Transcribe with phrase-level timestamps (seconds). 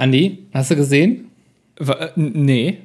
[0.00, 1.26] Andi, hast du gesehen?
[1.78, 2.78] Wa- äh, Nee.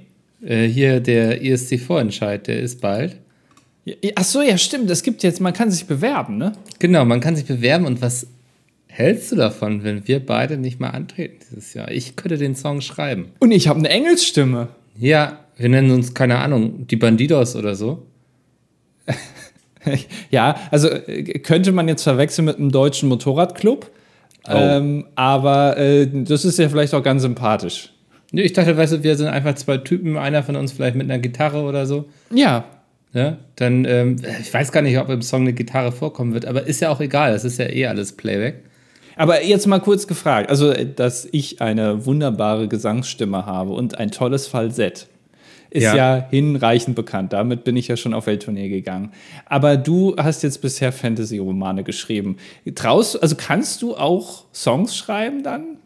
[0.44, 3.16] Äh, hier der ISC-Vorentscheid, der ist bald.
[4.16, 4.90] Ach so, ja, stimmt.
[4.92, 6.52] Es gibt jetzt, man kann sich bewerben, ne?
[6.80, 7.86] Genau, man kann sich bewerben.
[7.86, 8.28] Und was
[8.88, 11.90] hältst du davon, wenn wir beide nicht mal antreten dieses Jahr?
[11.92, 13.28] Ich könnte den Song schreiben.
[13.40, 14.68] Und ich habe eine Engelsstimme.
[15.00, 18.06] Ja, wir nennen uns, keine Ahnung, die Bandidos oder so.
[20.32, 23.92] Ja, also äh, könnte man jetzt verwechseln mit einem deutschen Motorradclub.
[24.48, 27.92] Ähm, aber äh, das ist ja vielleicht auch ganz sympathisch.
[28.32, 31.10] Nee, Ich dachte, weißt du, wir sind einfach zwei Typen, einer von uns vielleicht mit
[31.10, 32.06] einer Gitarre oder so.
[32.32, 32.66] Ja,
[33.14, 36.68] Ja, dann, ähm, ich weiß gar nicht, ob im Song eine Gitarre vorkommen wird, aber
[36.68, 38.56] ist ja auch egal, das ist ja eh alles Playback.
[39.16, 40.50] aber jetzt mal kurz gefragt.
[40.50, 45.08] Also, dass ich eine wunderbare Gesangsstimme habe und ein tolles Falsett,
[45.76, 45.96] ist ja.
[45.96, 46.28] Ja.
[46.30, 47.34] hinreichend bekannt.
[47.34, 49.12] Damit bin ich ja schon auf Welttournee gegangen.
[49.46, 52.38] Aber du hast jetzt bisher Fantasy-Romane geschrieben.
[52.74, 55.78] Traust, also kannst du auch Songs schreiben dann?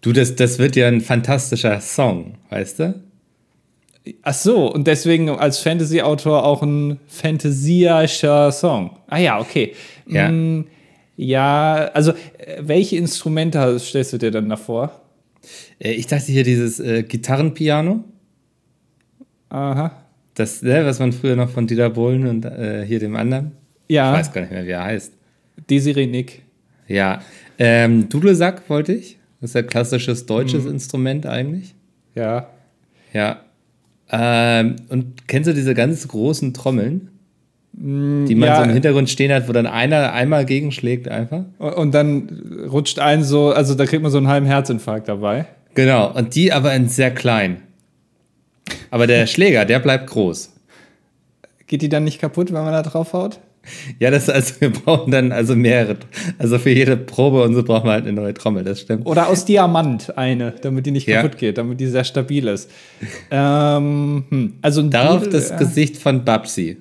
[0.00, 3.02] Du, das, das wird ja ein fantastischer Song, weißt du?
[4.22, 8.96] Ach so, und deswegen als Fantasy-Autor auch ein fantasischer Song.
[9.08, 9.74] Ah ja, okay.
[10.06, 10.30] Ja.
[10.30, 10.64] Mm,
[11.16, 15.02] ja, also äh, welche Instrumente stellst du dir dann davor?
[15.78, 18.02] Äh, Ich dachte hier dieses äh, Gitarrenpiano,
[19.50, 19.92] Aha.
[20.34, 23.52] das, ne, was man früher noch von Dieter Bohlen und äh, hier dem anderen,
[23.88, 25.12] ich Ja, weiß gar nicht mehr, wie er heißt.
[25.68, 26.42] Desiree Nick.
[26.88, 27.20] Ja,
[27.58, 29.18] ähm, Dudelsack wollte ich.
[29.40, 31.74] Das ist ja klassisches deutsches Instrument eigentlich.
[32.14, 32.48] Ja.
[33.12, 33.40] Ja.
[34.10, 37.08] Ähm, und kennst du diese ganz großen Trommeln,
[37.72, 38.56] die man ja.
[38.56, 41.44] so im Hintergrund stehen hat, wo dann einer einmal gegenschlägt einfach?
[41.58, 45.46] Und und dann rutscht ein so, also da kriegt man so einen halben Herzinfarkt dabei.
[45.74, 47.62] Genau, und die aber in sehr klein.
[48.90, 50.52] Aber der Schläger, der bleibt groß.
[51.66, 53.38] Geht die dann nicht kaputt, wenn man da drauf haut?
[53.98, 55.98] Ja, das also, wir brauchen dann also mehrere.
[56.38, 59.06] Also für jede Probe und so brauchen wir halt eine neue Trommel, das stimmt.
[59.06, 61.20] Oder aus Diamant eine, damit die nicht Ja.
[61.22, 62.70] kaputt geht, damit die sehr stabil ist.
[63.30, 64.54] Ähm, hm.
[64.62, 66.78] Also Darauf Dudel, das äh, Gesicht von Babsi.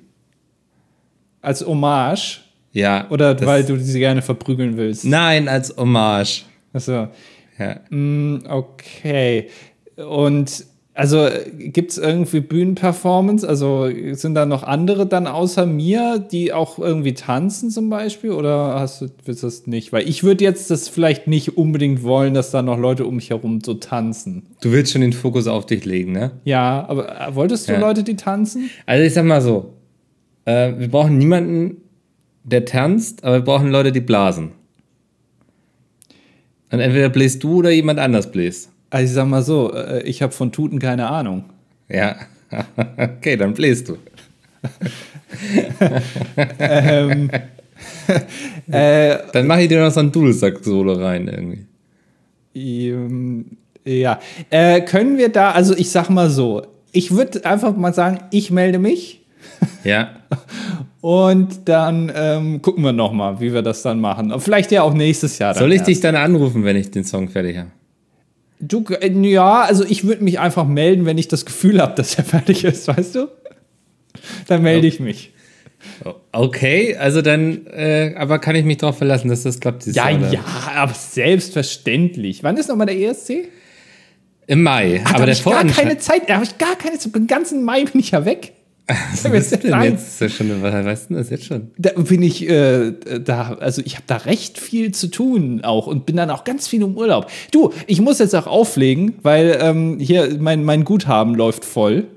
[1.42, 2.42] als Hommage
[2.72, 3.08] Ja.
[3.10, 5.04] oder weil du sie gerne verprügeln willst.
[5.06, 6.44] Nein, als Hommage.
[6.74, 7.10] Achso.
[7.58, 7.76] Ja.
[7.90, 9.50] Mm, Okay.
[9.98, 10.66] Und
[11.00, 13.48] also gibt es irgendwie Bühnenperformance?
[13.48, 18.32] Also sind da noch andere dann außer mir, die auch irgendwie tanzen zum Beispiel?
[18.32, 19.94] Oder hast du willst du das nicht?
[19.94, 23.30] Weil ich würde jetzt das vielleicht nicht unbedingt wollen, dass da noch Leute um mich
[23.30, 24.48] herum so tanzen.
[24.60, 26.32] Du willst schon den Fokus auf dich legen, ne?
[26.44, 27.80] Ja, aber äh, wolltest du Ja.
[27.80, 28.70] Leute, die tanzen?
[28.86, 29.76] Also ich sag mal so,
[30.44, 31.78] äh, wir brauchen niemanden,
[32.44, 34.52] der tanzt, aber wir brauchen Leute, die blasen.
[36.74, 38.70] Und entweder bläst du oder jemand anders bläst.
[38.90, 41.46] Also ich sag mal so, äh, ich habe von Tuten keine Ahnung.
[41.90, 42.16] Ja.
[42.98, 43.98] okay, dann bläst du.
[46.48, 47.30] ähm,
[48.72, 52.90] äh, Dann mache ich dir noch so ein Dudelsack-Solo rein irgendwie.
[52.90, 53.46] Ähm,
[53.86, 58.20] Ja, äh, können wir da, also ich sag mal so, ich würde einfach mal sagen,
[58.32, 59.22] ich melde mich
[59.84, 60.10] Ja.
[61.02, 64.34] und dann ähm, gucken wir noch mal, wie wir das dann machen.
[64.40, 65.54] Vielleicht ja auch nächstes Jahr.
[65.54, 65.88] Soll ich erst.
[65.88, 67.70] dich dann anrufen, wenn ich den Song fertig habe?
[68.60, 72.16] Du, äh, ja, also ich würde mich einfach melden, wenn ich das Gefühl habe, dass
[72.16, 73.28] er fertig ist, weißt du?
[74.48, 75.32] Dann melde ich mich.
[76.34, 80.10] Okay, also dann, äh, aber kann ich mich darauf verlassen, dass das klappt dieses Ja,
[80.10, 80.34] Jahr?
[80.34, 80.44] ja,
[80.76, 82.44] aber selbstverständlich.
[82.44, 83.48] Wann ist nochmal der ESC?
[84.48, 85.02] Im Mai.
[85.04, 86.30] Ach, da aber hab der ich gar keine Zeit.
[86.30, 87.16] Da habe ich gar keine Zeit.
[87.16, 88.54] Den ganzen Mai bin ich ja weg.
[88.90, 89.84] Was ist denn sagen.
[89.84, 90.22] jetzt?
[90.22, 91.72] Ist ja schon, weißt du das jetzt schon?
[91.78, 96.06] Da bin ich, äh, da, also ich habe da recht viel zu tun auch und
[96.06, 97.30] bin dann auch ganz viel im Urlaub.
[97.52, 102.08] Du, ich muss jetzt auch auflegen, weil ähm, hier mein, mein Guthaben läuft voll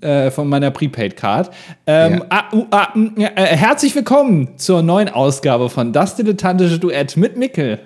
[0.00, 1.50] äh, von meiner Prepaid-Card.
[1.86, 2.26] Ähm, Ja.
[2.30, 7.36] ah, uh, ah, mm, äh, herzlich willkommen zur neuen Ausgabe von Das Dilettantische Duett mit
[7.36, 7.78] Mickel.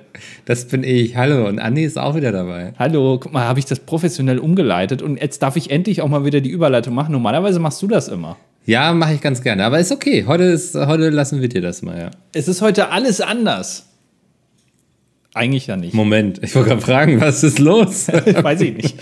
[0.44, 1.16] Das bin ich.
[1.16, 1.48] Hallo.
[1.48, 2.72] Und Andi ist auch wieder dabei.
[2.78, 6.24] Hallo, guck mal, habe ich das professionell umgeleitet und jetzt darf ich endlich auch mal
[6.24, 7.12] wieder die Überleitung machen.
[7.12, 8.36] Normalerweise machst du das immer.
[8.66, 9.64] Ja, mache ich ganz gerne.
[9.64, 10.24] Aber ist okay.
[10.26, 12.10] Heute, ist, heute lassen wir dir das mal, ja.
[12.32, 13.93] Es ist heute alles anders.
[15.34, 15.94] Eigentlich ja nicht.
[15.94, 18.06] Moment, ich wollte gerade fragen, was ist los?
[18.42, 18.96] Weiß ich nicht.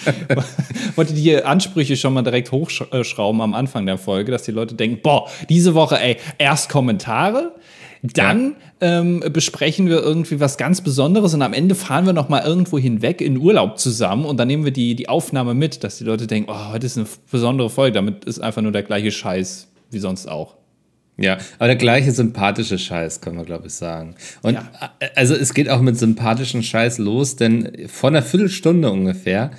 [0.97, 5.01] Wollte die Ansprüche schon mal direkt hochschrauben am Anfang der Folge, dass die Leute denken,
[5.03, 7.55] boah, diese Woche, ey, erst Kommentare,
[8.03, 12.43] dann ähm, besprechen wir irgendwie was ganz Besonderes und am Ende fahren wir noch mal
[12.43, 16.05] irgendwo hinweg in Urlaub zusammen und dann nehmen wir die, die Aufnahme mit, dass die
[16.05, 19.69] Leute denken, oh, heute ist eine besondere Folge, damit ist einfach nur der gleiche Scheiß
[19.91, 20.57] wie sonst auch.
[21.23, 24.17] Ja, aber der gleiche sympathische Scheiß, können wir, glaube ich, sagen.
[24.43, 24.71] Und Ja.
[25.01, 29.53] äh, also es geht auch mit sympathischen Scheiß los, denn vor einer Viertelstunde ungefähr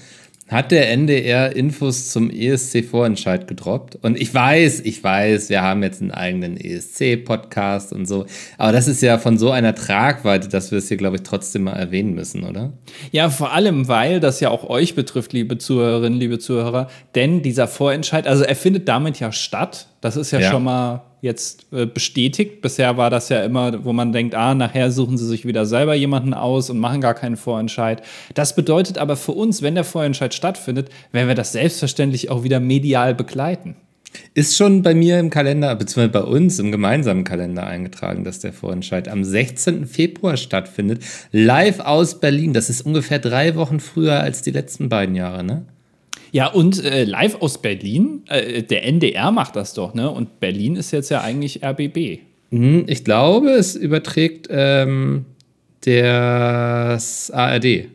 [0.50, 3.98] hat der NDR Infos zum ESC-Vorentscheid gedroppt.
[4.01, 8.25] Und ich weiß, ich weiß, wir haben jetzt einen eigenen ESC-Podcast und so.
[8.57, 11.63] Aber das ist ja von so einer Tragweite, dass wir es hier, glaube ich, trotzdem
[11.63, 12.74] mal erwähnen müssen, oder?
[13.12, 16.89] Ja, vor allem, weil das ja auch euch betrifft, liebe Zuhörerinnen, liebe Zuhörer.
[17.16, 19.88] Denn dieser Vorentscheid, also er findet damit ja statt.
[20.01, 20.51] Das ist ja, ja.
[20.51, 22.62] schon mal jetzt äh, bestätigt.
[22.62, 25.96] Bisher war das ja immer, wo man denkt, ah, nachher suchen sie sich wieder selber
[25.96, 28.04] jemanden aus und machen gar keinen Vorentscheid.
[28.34, 32.60] Das bedeutet aber für uns, wenn der Vorentscheid stattfindet, werden wir das selbstverständlich auch wieder
[32.60, 33.75] medial begleiten.
[34.34, 38.52] Ist schon bei mir im Kalender, beziehungsweise bei uns im gemeinsamen Kalender eingetragen, dass der
[38.52, 39.88] Vorentscheid am 16.
[39.88, 41.04] Februar stattfindet.
[41.31, 42.54] Live aus Berlin.
[42.54, 45.66] Das ist ungefähr drei Wochen früher als die letzten beiden Jahre, ne?
[46.33, 50.09] Ja, und äh, live aus Berlin, äh, der NDR macht das doch, ne?
[50.09, 52.21] Und Berlin ist jetzt ja eigentlich RBB.
[52.50, 55.25] Mhm, ich glaube, es überträgt ähm,
[55.81, 57.85] das ARD.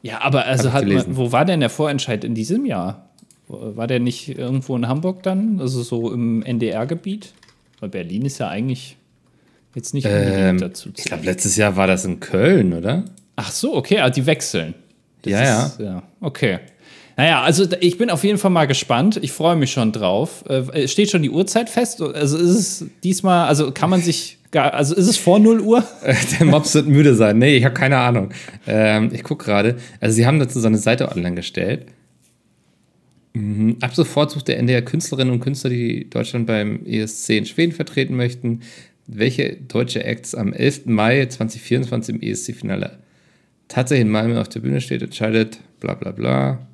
[0.00, 3.10] Ja, aber also hat man, wo war denn der Vorentscheid in diesem Jahr?
[3.48, 5.60] War der nicht irgendwo in Hamburg dann?
[5.60, 7.34] Also so im NDR-Gebiet?
[7.80, 8.96] Weil Berlin ist ja eigentlich
[9.74, 10.88] jetzt nicht unbedingt ähm, dazu.
[10.96, 13.04] Ich glaube, letztes Jahr war das in Köln, oder?
[13.36, 14.72] Ach so, okay, also die wechseln.
[15.20, 15.84] Das ja, ist, ja.
[15.84, 16.60] Ja, okay.
[17.16, 19.18] Naja, also ich bin auf jeden Fall mal gespannt.
[19.22, 20.44] Ich freue mich schon drauf.
[20.48, 22.00] Äh, steht schon die Uhrzeit fest?
[22.00, 25.84] Also ist es diesmal, also kann man sich, gar, also ist es vor 0 Uhr?
[26.40, 27.38] Der Mops wird müde sein.
[27.38, 28.30] Nee, ich habe keine Ahnung.
[28.66, 29.76] Ähm, ich gucke gerade.
[30.00, 31.86] Also sie haben dazu so eine Seite online gestellt.
[33.34, 33.76] Mhm.
[33.80, 38.16] Ab sofort sucht der NDR Künstlerinnen und Künstler, die Deutschland beim ESC in Schweden vertreten
[38.16, 38.60] möchten.
[39.06, 40.86] Welche deutsche Acts am 11.
[40.86, 42.98] Mai 2024 im ESC-Finale
[43.68, 46.66] tatsächlich in Malmö auf der Bühne steht, entscheidet, bla bla bla.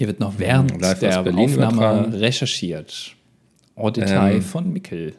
[0.00, 2.14] Hier wird noch während hm, der Aufnahme übertragen.
[2.14, 3.16] recherchiert.
[3.76, 4.40] En Detail ähm.
[4.42, 5.12] von Mickel.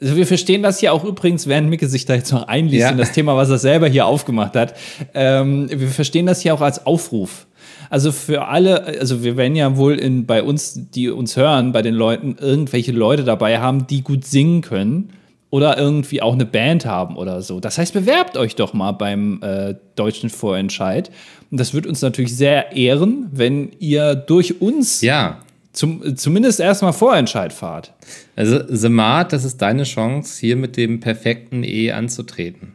[0.00, 2.90] Also wir verstehen das hier auch übrigens, während Micke sich da jetzt noch einliest ja.
[2.90, 4.74] in das Thema, was er selber hier aufgemacht hat.
[5.14, 7.48] Ähm, wir verstehen das hier auch als Aufruf.
[7.90, 11.82] Also für alle, also wir werden ja wohl in, bei uns, die uns hören, bei
[11.82, 15.10] den Leuten irgendwelche Leute dabei haben, die gut singen können
[15.50, 17.60] oder irgendwie auch eine Band haben oder so.
[17.60, 21.10] Das heißt, bewerbt euch doch mal beim äh, deutschen Vorentscheid.
[21.50, 25.40] Und das wird uns natürlich sehr ehren, wenn ihr durch uns ja.
[25.72, 27.92] zum, zumindest erstmal Vorentscheid fahrt.
[28.34, 32.72] Also, Semat, das ist deine Chance, hier mit dem perfekten E anzutreten.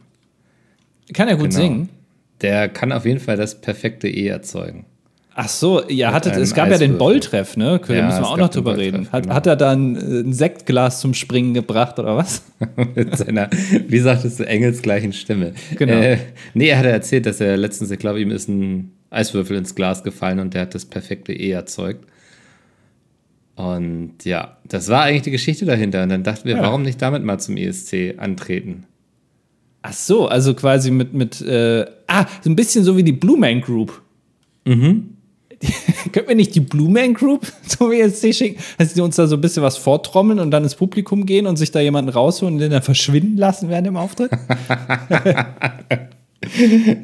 [1.12, 1.60] Kann er gut genau.
[1.60, 1.88] singen?
[2.40, 4.86] Der kann auf jeden Fall das perfekte E erzeugen.
[5.34, 6.86] Ach so, ja, hattet, es gab Eiswürfel.
[6.86, 7.80] ja den Bolltreff, ne?
[7.86, 9.08] Da ja, müssen wir auch noch drüber reden.
[9.12, 9.34] Hat, genau.
[9.34, 12.42] hat er dann äh, ein Sektglas zum Springen gebracht oder was?
[12.94, 13.48] Mit seiner,
[13.88, 15.54] wie sagtest du, engelsgleichen Stimme.
[15.76, 15.94] Genau.
[15.94, 16.18] Äh,
[16.52, 20.02] nee, er hat erzählt, dass er letztens, ich glaube, ihm ist ein Eiswürfel ins Glas
[20.02, 22.04] gefallen und der hat das perfekte E erzeugt.
[23.54, 26.02] Und ja, das war eigentlich die Geschichte dahinter.
[26.02, 26.62] Und dann dachten wir, ja.
[26.62, 28.84] warum nicht damit mal zum ESC antreten?
[29.82, 33.38] Ach so, also quasi mit, mit äh, ah, so ein bisschen so wie die Blue
[33.38, 34.00] Man Group.
[34.64, 35.11] Mhm.
[36.12, 38.62] Können wir nicht die Blue Man Group zum WSC schicken?
[38.78, 41.56] Dass die uns da so ein bisschen was vortrommeln und dann ins Publikum gehen und
[41.56, 44.30] sich da jemanden rausholen und den dann verschwinden lassen während dem Auftritt?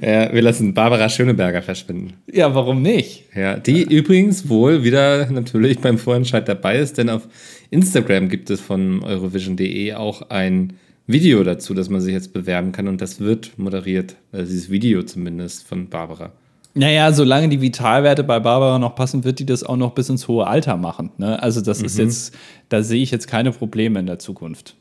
[0.00, 2.14] ja, wir lassen Barbara Schöneberger verschwinden.
[2.30, 3.24] Ja, warum nicht?
[3.34, 3.88] Ja, die ja.
[3.88, 7.28] übrigens wohl wieder natürlich beim Vorentscheid dabei ist, denn auf
[7.70, 10.74] Instagram gibt es von Eurovision.de auch ein
[11.06, 15.02] Video dazu, dass man sich jetzt bewerben kann und das wird moderiert, also dieses Video
[15.02, 16.32] zumindest von Barbara.
[16.78, 20.28] Naja, solange die Vitalwerte bei Barbara noch passen, wird die das auch noch bis ins
[20.28, 21.10] hohe Alter machen.
[21.18, 21.42] Ne?
[21.42, 21.86] Also, das mhm.
[21.86, 22.34] ist jetzt,
[22.68, 24.76] da sehe ich jetzt keine Probleme in der Zukunft.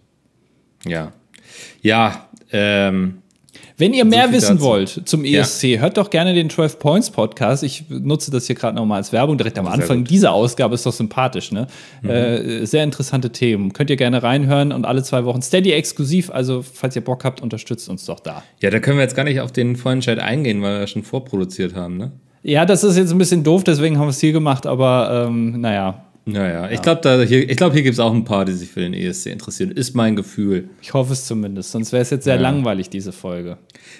[0.85, 1.11] Ja.
[1.81, 3.23] Ja, ähm,
[3.77, 4.65] wenn ihr mehr wissen dazu.
[4.65, 5.79] wollt zum ESC, ja.
[5.79, 7.63] hört doch gerne den 12 Points Podcast.
[7.63, 10.03] Ich nutze das hier gerade nochmal als Werbung direkt am Anfang.
[10.03, 11.67] Dieser Ausgabe ist doch sympathisch, ne?
[12.01, 12.09] Mhm.
[12.09, 13.73] Äh, sehr interessante Themen.
[13.73, 16.31] Könnt ihr gerne reinhören und alle zwei Wochen Steady exklusiv.
[16.31, 18.43] Also, falls ihr Bock habt, unterstützt uns doch da.
[18.61, 21.75] Ja, da können wir jetzt gar nicht auf den Vorentscheid eingehen, weil wir schon vorproduziert
[21.75, 22.11] haben, ne?
[22.43, 25.59] Ja, das ist jetzt ein bisschen doof, deswegen haben wir es hier gemacht, aber ähm,
[25.59, 26.71] naja, naja, ja.
[26.71, 29.27] ich glaube, hier, glaub, hier gibt es auch ein paar, die sich für den ESC
[29.27, 29.71] interessieren.
[29.71, 30.69] Ist mein Gefühl.
[30.81, 32.41] Ich hoffe es zumindest, sonst wäre es jetzt sehr ja.
[32.41, 33.57] langweilig, diese Folge.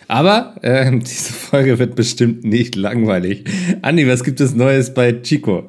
[0.08, 3.46] Aber äh, diese Folge wird bestimmt nicht langweilig.
[3.82, 5.68] Andi, was gibt es Neues bei Chico?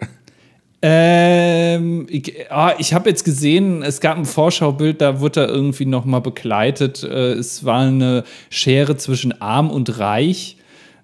[0.82, 5.86] Ähm, ich, ah, ich habe jetzt gesehen, es gab ein Vorschaubild, da wurde er irgendwie
[5.86, 7.02] noch mal begleitet.
[7.02, 10.57] Äh, es war eine Schere zwischen arm und reich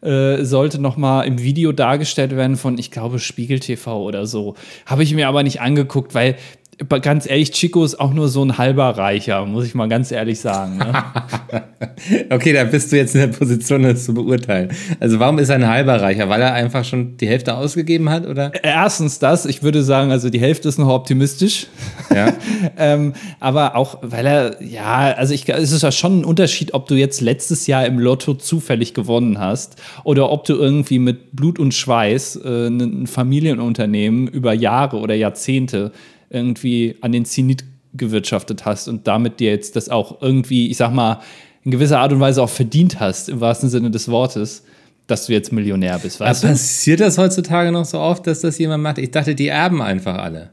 [0.04, 4.54] äh, sollte noch mal im Video dargestellt werden von, ich glaube, Spiegel TV oder so.
[4.86, 6.36] Habe ich mir aber nicht angeguckt, weil
[7.02, 10.40] ganz ehrlich, Chico ist auch nur so ein halber Reicher, muss ich mal ganz ehrlich
[10.40, 10.78] sagen.
[10.78, 10.92] Ne?
[12.30, 14.70] okay, da bist du jetzt in der Position, das zu beurteilen.
[15.00, 16.28] Also warum ist er ein halber Reicher?
[16.28, 18.52] Weil er einfach schon die Hälfte ausgegeben hat, oder?
[18.62, 21.66] Erstens das, ich würde sagen, also die Hälfte ist noch optimistisch.
[22.14, 22.32] Ja.
[22.78, 26.88] ähm, aber auch, weil er, ja, also ich, es ist ja schon ein Unterschied, ob
[26.88, 31.58] du jetzt letztes Jahr im Lotto zufällig gewonnen hast oder ob du irgendwie mit Blut
[31.58, 35.92] und Schweiß äh, ein Familienunternehmen über Jahre oder Jahrzehnte
[36.34, 37.64] irgendwie an den Zenit
[37.94, 41.20] gewirtschaftet hast und damit dir jetzt das auch irgendwie, ich sag mal,
[41.64, 44.64] in gewisser Art und Weise auch verdient hast, im wahrsten Sinne des Wortes,
[45.06, 46.20] dass du jetzt Millionär bist.
[46.20, 48.98] Weißt Aber passiert das heutzutage noch so oft, dass das jemand macht?
[48.98, 50.50] Ich dachte, die erben einfach alle.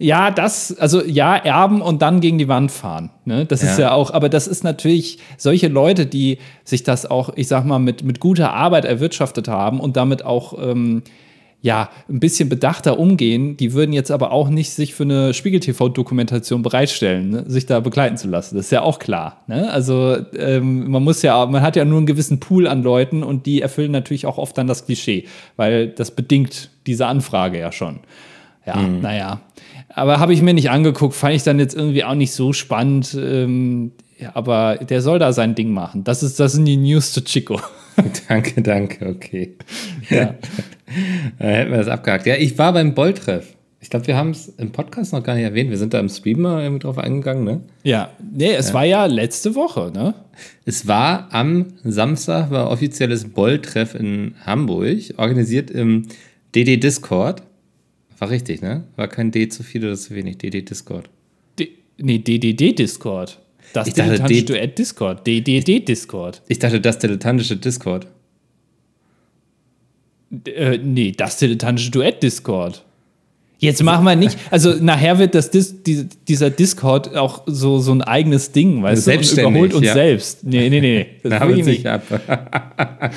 [0.00, 3.10] Ja, das, also ja, erben und dann gegen die Wand fahren.
[3.24, 3.46] Ne?
[3.46, 3.70] Das ja.
[3.70, 7.64] ist ja auch, aber das ist natürlich solche Leute, die sich das auch, ich sag
[7.64, 11.02] mal, mit, mit guter Arbeit erwirtschaftet haben und damit auch ähm,
[11.60, 13.56] ja, ein bisschen bedachter umgehen.
[13.56, 17.44] Die würden jetzt aber auch nicht sich für eine Spiegel-TV-Dokumentation bereitstellen, ne?
[17.48, 18.56] sich da begleiten zu lassen.
[18.56, 19.42] Das ist ja auch klar.
[19.48, 19.70] Ne?
[19.70, 23.46] Also ähm, man muss ja, man hat ja nur einen gewissen Pool an Leuten und
[23.46, 25.24] die erfüllen natürlich auch oft dann das Klischee,
[25.56, 28.00] weil das bedingt diese Anfrage ja schon.
[28.64, 29.00] Ja, mhm.
[29.00, 29.40] naja.
[29.88, 33.16] Aber habe ich mir nicht angeguckt, fand ich dann jetzt irgendwie auch nicht so spannend.
[33.20, 36.04] Ähm, ja, aber der soll da sein Ding machen.
[36.04, 37.60] Das, ist, das sind die News zu Chico.
[38.28, 39.56] danke, danke, okay.
[40.08, 40.34] Ja.
[41.38, 42.26] da hätten wir das abgehakt.
[42.26, 43.54] Ja, ich war beim Bolltreff.
[43.80, 45.70] Ich glaube, wir haben es im Podcast noch gar nicht erwähnt.
[45.70, 47.60] Wir sind da im Stream mal irgendwie drauf eingegangen, ne?
[47.84, 48.74] Ja, nee, es ja.
[48.74, 50.14] war ja letzte Woche, ne?
[50.64, 56.06] Es war am Samstag, war offizielles Bolltreff in Hamburg, organisiert im
[56.54, 57.42] DD Discord.
[58.18, 58.84] War richtig, ne?
[58.96, 61.08] War kein D zu viel oder zu wenig, DD Discord.
[61.58, 61.68] D
[61.98, 63.38] nee, DDD Discord.
[63.72, 65.26] Das ich dilettantische dachte, Duett Discord.
[65.26, 66.42] DDD Discord.
[66.48, 68.08] Ich dachte, das dilettantische Discord.
[70.46, 72.84] Äh, nee, das dilettantische Duett Discord.
[73.60, 77.90] Jetzt machen wir nicht, also nachher wird das Dis, die, dieser Discord auch so, so
[77.90, 79.94] ein eigenes Ding, weißt du, und überholt uns ja.
[79.94, 80.44] selbst.
[80.44, 81.06] Nee, nee, nee.
[81.28, 81.86] Das will ich nicht.
[81.86, 82.04] Ab.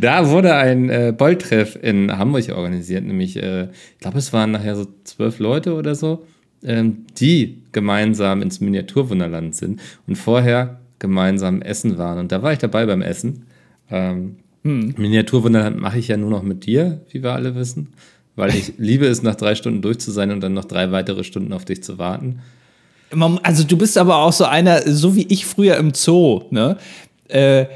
[0.00, 4.74] da wurde ein äh, Bolltreff in Hamburg organisiert, nämlich, äh, ich glaube, es waren nachher
[4.74, 6.24] so zwölf Leute oder so
[6.64, 12.18] ähm, die gemeinsam ins Miniaturwunderland sind und vorher gemeinsam essen waren.
[12.18, 13.46] Und da war ich dabei beim Essen.
[13.90, 14.94] Ähm, hm.
[14.96, 17.88] Miniaturwunderland mache ich ja nur noch mit dir, wie wir alle wissen,
[18.36, 21.24] weil ich liebe es, nach drei Stunden durch zu sein und dann noch drei weitere
[21.24, 22.40] Stunden auf dich zu warten.
[23.42, 26.76] Also du bist aber auch so einer, so wie ich früher im Zoo, ne?
[27.28, 27.66] Äh,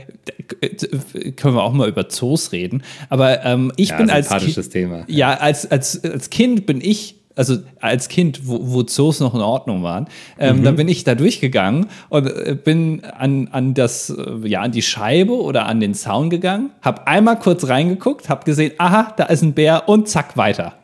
[1.36, 2.82] können wir auch mal über Zoos reden.
[3.08, 5.04] Aber ähm, ich ja, bin als kind, Thema.
[5.08, 9.40] Ja, als, als, als Kind bin ich also als Kind, wo, wo Zoos noch in
[9.40, 10.06] Ordnung waren,
[10.38, 10.64] ähm, mhm.
[10.64, 14.82] dann bin ich da durchgegangen und äh, bin an, an das, äh, ja, an die
[14.82, 19.42] Scheibe oder an den Zaun gegangen, habe einmal kurz reingeguckt, habe gesehen, aha, da ist
[19.42, 20.74] ein Bär und zack, weiter.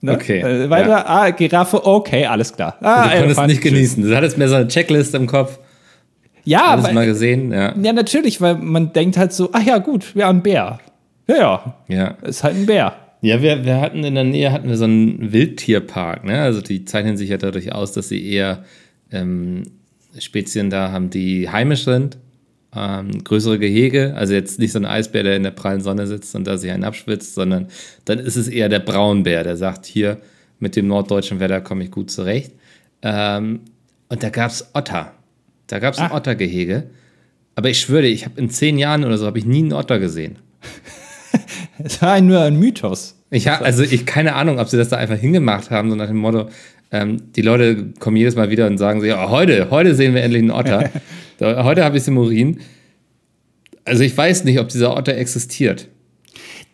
[0.00, 0.14] Ne?
[0.14, 0.40] Okay.
[0.40, 1.06] Äh, weiter, ja.
[1.06, 2.76] ah, Giraffe, okay, alles klar.
[2.80, 4.02] Ah, du konntest nicht genießen.
[4.02, 5.58] Du hattest mehr so eine Checklist im Kopf.
[6.44, 7.72] Ja, Alles weil, mal gesehen, ja.
[7.80, 10.80] Ja, natürlich, weil man denkt halt so, ach ja, gut, ja, ein Bär.
[11.28, 11.74] Ja, ja.
[11.86, 12.06] Ja.
[12.22, 12.94] Ist halt ein Bär.
[13.22, 16.42] Ja, wir, wir hatten in der Nähe hatten wir so einen Wildtierpark, ne?
[16.42, 18.64] Also die zeichnen sich ja dadurch aus, dass sie eher
[19.12, 19.62] ähm,
[20.18, 22.18] Spezien da haben, die heimisch sind,
[22.74, 26.34] ähm, größere Gehege, also jetzt nicht so ein Eisbär, der in der prallen Sonne sitzt
[26.34, 27.68] und da sich einen abschwitzt, sondern
[28.06, 30.18] dann ist es eher der Braunbär, der sagt, hier
[30.58, 32.52] mit dem norddeutschen Wetter komme ich gut zurecht.
[33.02, 33.60] Ähm,
[34.08, 35.14] und da gab es Otter.
[35.68, 36.90] Da gab es ein Ottergehege.
[37.54, 40.00] Aber ich schwöre, ich habe in zehn Jahren oder so habe ich nie einen Otter
[40.00, 40.38] gesehen.
[41.84, 43.16] Es war nur ein Mythos.
[43.30, 46.08] Ich habe also ich keine Ahnung, ob sie das da einfach hingemacht haben, so nach
[46.08, 46.48] dem Motto,
[46.90, 50.22] ähm, die Leute kommen jedes Mal wieder und sagen so, ja, heute, heute sehen wir
[50.22, 50.90] endlich einen Otter.
[51.40, 52.60] heute habe ich es im Urin.
[53.84, 55.88] Also ich weiß nicht, ob dieser Otter existiert.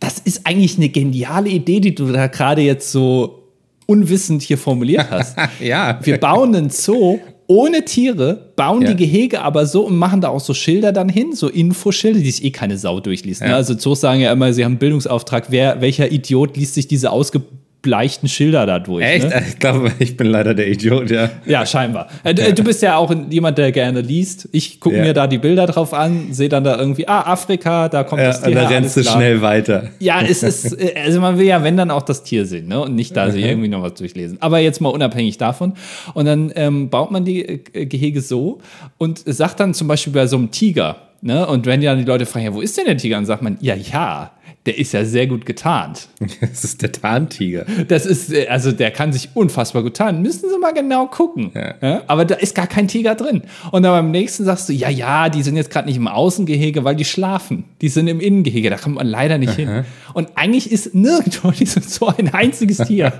[0.00, 3.48] Das ist eigentlich eine geniale Idee, die du da gerade jetzt so
[3.86, 5.36] unwissend hier formuliert hast.
[5.60, 5.98] ja.
[6.02, 8.92] Wir bauen einen Zoo ohne Tiere, bauen ja.
[8.92, 12.30] die Gehege aber so und machen da auch so Schilder dann hin, so Infoschilder, die
[12.30, 13.40] sich eh keine Sau durchliest.
[13.40, 13.48] Ja.
[13.48, 13.54] Ne?
[13.54, 15.46] Also Zoos sagen ja immer, sie haben einen Bildungsauftrag.
[15.48, 17.40] Wer, welcher Idiot liest sich diese ausge
[17.84, 19.04] leichten Schilder dadurch.
[19.04, 19.28] Echt?
[19.28, 19.42] Ne?
[19.48, 21.30] Ich glaube, ich bin leider der Idiot, ja.
[21.46, 22.08] Ja, scheinbar.
[22.24, 24.48] Äh, du, du bist ja auch jemand, der gerne liest.
[24.52, 25.02] Ich gucke ja.
[25.02, 28.28] mir da die Bilder drauf an, sehe dann da irgendwie, ah, Afrika, da kommt ja,
[28.28, 28.48] das Tier.
[28.48, 29.90] Und dann rennst du schnell weiter.
[30.00, 32.80] Ja, es ist, äh, also man will ja, wenn dann auch das Tier sehen, ne?
[32.80, 33.32] Und nicht da mhm.
[33.32, 34.38] sich irgendwie noch was durchlesen.
[34.40, 35.74] Aber jetzt mal unabhängig davon.
[36.14, 38.60] Und dann ähm, baut man die äh, Gehege so
[38.98, 41.46] und sagt dann zum Beispiel bei so einem Tiger, Ne?
[41.46, 43.16] Und wenn dann die Leute fragen, ja, wo ist denn der Tiger?
[43.16, 44.30] Dann sagt man, ja, ja,
[44.66, 46.08] der ist ja sehr gut getarnt.
[46.40, 47.66] Das ist der Tarntiger.
[47.88, 50.22] Das ist, äh, also der kann sich unfassbar gut tarnen.
[50.22, 51.50] Müssen Sie mal genau gucken.
[51.54, 51.74] Ja.
[51.80, 53.42] Ja, aber da ist gar kein Tiger drin.
[53.70, 56.84] Und dann beim nächsten sagst du, ja, ja, die sind jetzt gerade nicht im Außengehege,
[56.84, 57.64] weil die schlafen.
[57.80, 59.84] Die sind im Innengehege, da kommt man leider nicht hin.
[60.14, 63.12] Und eigentlich ist nirgendwo Zoo ein einziges Tier.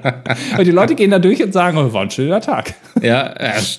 [0.56, 2.74] Weil die Leute gehen da durch und sagen, oh, war ein schöner Tag.
[3.00, 3.32] Ja,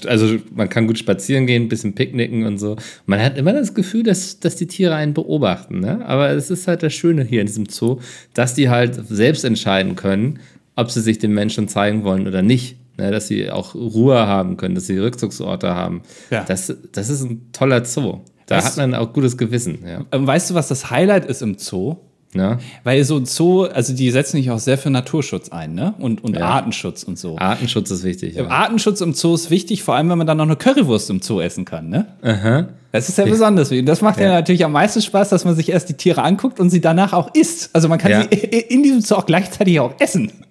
[0.07, 2.77] also man kann gut spazieren gehen, ein bisschen picknicken und so.
[3.05, 5.81] Man hat immer das Gefühl, dass, dass die Tiere einen beobachten.
[5.81, 6.05] Ne?
[6.05, 7.99] Aber es ist halt das Schöne hier in diesem Zoo,
[8.33, 10.39] dass die halt selbst entscheiden können,
[10.75, 12.77] ob sie sich den Menschen zeigen wollen oder nicht.
[12.97, 13.11] Ne?
[13.11, 16.01] Dass sie auch Ruhe haben können, dass sie Rückzugsorte haben.
[16.31, 16.43] Ja.
[16.43, 18.19] Das, das ist ein toller Zoo.
[18.45, 19.79] Da Das- hat man auch gutes Gewissen.
[19.85, 20.05] Ja.
[20.11, 21.97] Ähm, weißt du, was das Highlight ist im Zoo?
[22.33, 22.59] Ne?
[22.83, 25.95] Weil so ein Zoo, also die setzen sich auch sehr für Naturschutz ein, ne?
[25.97, 26.45] Und, und Ja.
[26.47, 27.37] Artenschutz und so.
[27.39, 28.35] Artenschutz ist wichtig.
[28.35, 28.47] Ja.
[28.47, 31.41] Artenschutz im Zoo ist wichtig, vor allem wenn man dann noch eine Currywurst im Zoo
[31.41, 32.05] essen kann, ne?
[32.21, 32.67] Aha.
[32.91, 33.71] Das ist ja besonders.
[33.83, 34.25] Das macht ja.
[34.27, 34.33] Ja.
[34.33, 37.33] natürlich am meisten Spaß, dass man sich erst die Tiere anguckt und sie danach auch
[37.33, 37.71] isst.
[37.73, 38.21] Also man kann Ja.
[38.23, 40.31] sie in diesem Zoo auch gleichzeitig auch essen.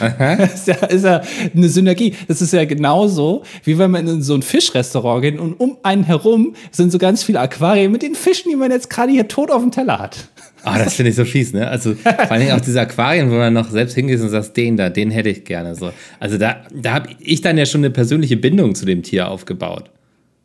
[0.00, 1.20] Das ist ja, ist ja
[1.54, 2.14] eine Synergie.
[2.26, 6.02] Das ist ja genauso, wie wenn man in so ein Fischrestaurant geht und um einen
[6.02, 9.50] herum sind so ganz viele Aquarien mit den Fischen, die man jetzt gerade hier tot
[9.50, 10.28] auf dem Teller hat.
[10.66, 11.68] Ah, das finde ich so fies, ne?
[11.68, 14.76] Also vor allen Dingen auch diese Aquarien, wo man noch selbst hingeht und sagt, den
[14.76, 15.92] da, den hätte ich gerne so.
[16.20, 19.90] Also da, da habe ich dann ja schon eine persönliche Bindung zu dem Tier aufgebaut.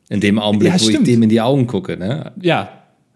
[0.09, 2.31] In dem Augenblick, Ja, wo ich dem in die Augen gucke, ne?
[2.41, 2.69] Ja.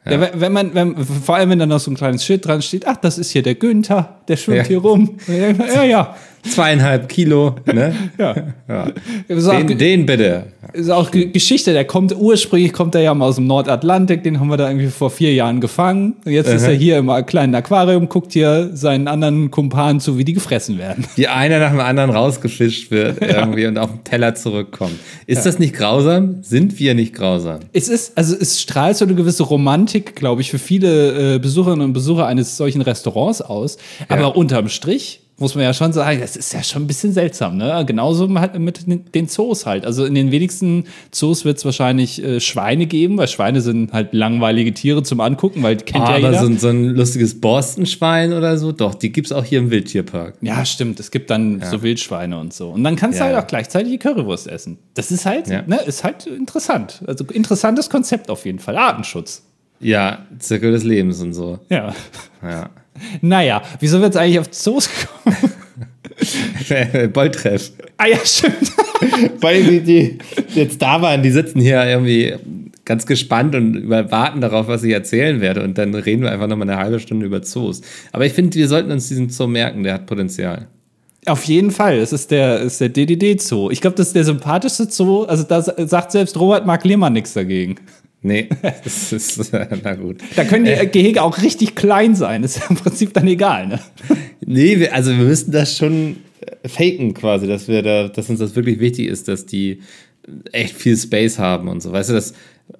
[0.05, 0.19] Ja.
[0.21, 2.87] wenn- wenn man, wenn, vor allem wenn dann noch so ein kleines Schild dran steht,
[2.87, 4.63] ach, das ist hier der Günther, der schwimmt Ja.
[4.65, 5.11] hier rum.
[5.27, 6.15] Ja, ja.
[6.47, 7.95] Zweieinhalb Kilo, ne?
[8.19, 8.35] ja.
[8.69, 8.87] Ja.
[9.27, 10.43] Ist auch, Den, den bitte.
[10.73, 14.39] ist auch Ge- Geschichte, der kommt, ursprünglich kommt er ja mal aus dem Nordatlantik, den
[14.39, 16.17] haben wir da irgendwie vor vier Jahren gefangen.
[16.23, 20.23] Und jetzt ist er hier im kleinen Aquarium, guckt hier seinen anderen Kumpanen zu, wie
[20.23, 21.05] die gefressen werden.
[21.15, 24.93] Wie einer nach dem anderen rausgefischt wird irgendwie und auf den Teller zurückkommt.
[25.25, 26.43] Ist das nicht grausam?
[26.43, 27.61] Sind wir nicht grausam?
[27.73, 31.83] Es ist, also es strahlt so eine gewisse Romantik, glaube ich, für viele äh, Besucherinnen
[31.85, 33.77] und Besucher eines solchen Restaurants aus.
[34.19, 37.57] Aber unterm Strich muss man ja schon sagen, das ist ja schon ein bisschen seltsam,
[37.57, 37.83] ne?
[37.85, 38.79] Genauso mit
[39.13, 39.85] den- Zoos halt.
[39.85, 44.13] Also in den wenigsten Zoos wird es wahrscheinlich äh, Schweine geben, weil Schweine sind halt
[44.13, 46.39] langweilige Tiere zum Angucken, weil die kennt ja aber jeder.
[46.39, 50.35] so, ein- so ein lustiges Borstenschwein oder so, doch, die gibt's auch hier im Wildtierpark.
[50.39, 51.01] ja, stimmt.
[51.01, 52.69] Es gibt dann so Wildschweine und so.
[52.69, 53.43] Und dann kannst Ja, du halt ja.
[53.43, 54.77] auch gleichzeitig die Currywurst essen.
[54.93, 55.63] Das ist halt, Ja.
[55.67, 57.03] ne, ist halt interessant.
[57.07, 58.77] Also interessantes Konzept auf jeden Fall.
[58.77, 59.43] Artenschutz.
[59.81, 61.59] Ja, Zirkel des Lebens und so.
[61.69, 61.93] Ja.
[62.41, 62.69] Ja.
[63.21, 64.89] Naja, wieso wird es eigentlich auf Zoos
[65.25, 65.51] gekommen?
[67.13, 67.71] Bolltreff.
[67.97, 68.71] ah ja, stimmt.
[69.41, 70.17] Weil die, die
[70.59, 72.35] jetzt da waren, die sitzen hier irgendwie
[72.85, 75.63] ganz gespannt und warten darauf, was ich erzählen werde.
[75.63, 77.81] Und dann reden wir einfach nochmal eine halbe Stunde über Zoos.
[78.11, 80.67] Aber ich finde, wir sollten uns diesen Zoo merken, der hat Potenzial.
[81.25, 81.97] Auf jeden Fall.
[81.97, 83.71] Es ist der, ist der DDD-Zoo.
[83.71, 85.23] Ich glaube, das ist der sympathischste Zoo.
[85.23, 87.75] Also da sa- sagt selbst Robert Mark Lehmann nichts dagegen.
[88.25, 88.49] Nee,
[88.83, 89.51] das ist,
[89.83, 90.17] na gut.
[90.35, 92.43] Da können die äh, Gehege auch richtig klein sein.
[92.43, 93.79] Ist ja im Prinzip dann egal, ne?
[94.43, 98.55] Nee, also wir müssten das schon äh, faken quasi, dass wir da, dass uns das
[98.55, 99.81] wirklich wichtig ist, dass die
[100.51, 101.91] echt viel Space haben und so.
[101.91, 102.33] Weißt du, das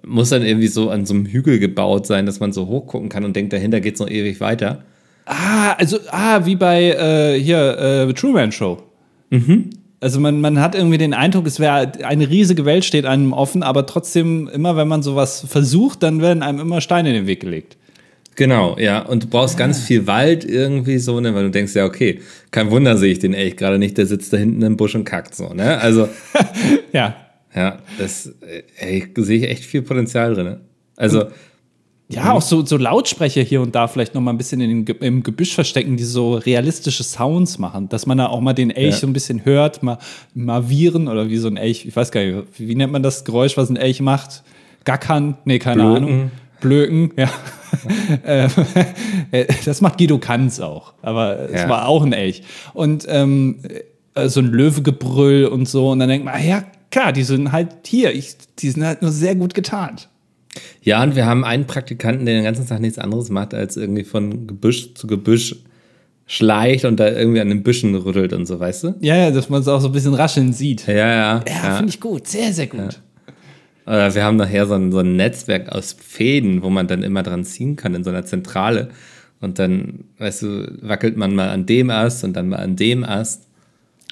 [0.04, 3.24] muss dann irgendwie so an so einem Hügel gebaut sein, dass man so hochgucken kann
[3.24, 4.84] und denkt, dahinter geht's noch ewig weiter.
[5.26, 8.82] Ah, also, ah, wie bei äh, hier, äh, Truman Show.
[10.06, 13.64] Also man, man hat irgendwie den Eindruck, es wäre eine riesige Welt steht einem offen,
[13.64, 17.40] aber trotzdem, immer wenn man sowas versucht, dann werden einem immer Steine in den Weg
[17.40, 17.76] gelegt.
[18.36, 19.00] Genau, ja.
[19.00, 22.20] Und du brauchst ganz viel Wald irgendwie so, ne, weil du denkst, ja, okay,
[22.52, 25.06] kein Wunder sehe ich den Elch gerade nicht, der sitzt da hinten im Busch und
[25.06, 25.80] kackt so, ne?
[25.80, 26.08] Also,
[26.94, 27.16] Ja.
[27.56, 30.46] ja, das, äh, ey, sehe ich echt viel Potenzial drin.
[30.46, 30.60] Ne?
[30.98, 31.30] Also,
[32.08, 35.24] Ja, auch so, so Lautsprecher hier und da vielleicht noch mal ein bisschen in im
[35.24, 39.00] Gebüsch verstecken, die so realistische Sounds machen, dass man da auch mal den Elch Ja.
[39.00, 39.98] so ein bisschen hört, mal,
[40.36, 43.26] mal viren oder wie so ein Elch, ich weiß gar nicht, wie nennt man das
[43.26, 44.44] Geräusch, was ein Elch macht?
[44.84, 45.38] Gackern?
[45.46, 45.96] Nee, keine Blöken.
[45.98, 46.32] Ahnung.
[46.62, 47.30] Blöken, ja.
[48.24, 48.50] Ähm,
[49.32, 51.70] äh, das macht Guido Kanz auch, aber es Ja.
[51.70, 52.44] war auch ein Elch.
[52.76, 53.60] Und ähm,
[54.14, 55.90] äh, so ein Löwegebrüll und so.
[55.90, 59.02] Und dann denkt man, ah ja, klar, die sind halt hier, ich, die sind halt
[59.02, 60.08] nur sehr gut getarnt.
[60.82, 64.04] Ja, und wir haben einen Praktikanten, der den ganzen Tag nichts anderes macht, als irgendwie
[64.04, 65.56] von Gebüsch zu Gebüsch
[66.28, 68.96] schleicht und da irgendwie an den Büschen rüttelt und so, weißt du?
[69.02, 70.88] Ja, ja, dass man es auch so ein bisschen rascheln sieht.
[70.88, 71.06] Ja, ja.
[71.08, 71.76] Ja, ja.
[71.78, 73.00] finde ich gut, sehr, sehr gut.
[73.86, 77.22] Oder wir haben nachher so ein, so ein Netzwerk aus Fäden, wo man dann immer
[77.22, 78.90] dran ziehen kann in so einer Zentrale.
[79.42, 83.04] Und dann, weißt du, wackelt man mal an dem Ast und dann mal an dem
[83.04, 83.45] Ast.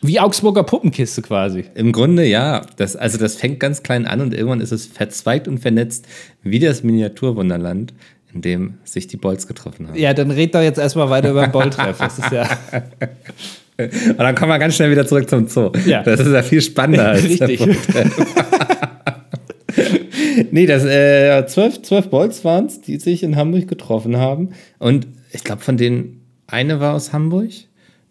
[0.04, 1.66] Wie Augsburger Puppenkiste quasi.
[1.76, 2.66] Im Grunde ja.
[2.76, 6.06] Das, also das fängt ganz klein an und irgendwann ist es verzweigt und vernetzt
[6.44, 7.94] wie das Miniaturwunderland,
[8.34, 9.98] in dem sich die Bolz getroffen haben.
[9.98, 11.98] Ja, dann red doch jetzt erstmal weiter über den Bolltreff.
[11.98, 12.48] Das ist ja
[13.78, 15.72] Und dann kommen wir ganz schnell wieder zurück zum Zoo.
[15.86, 16.04] Ja.
[16.04, 17.78] Das ist ja viel spannender als der richtig.
[20.52, 24.50] Nee, das äh, zwölf, zwölf Bolts waren es, die sich in Hamburg getroffen haben.
[24.78, 27.50] Und ich glaube, von denen eine war aus Hamburg,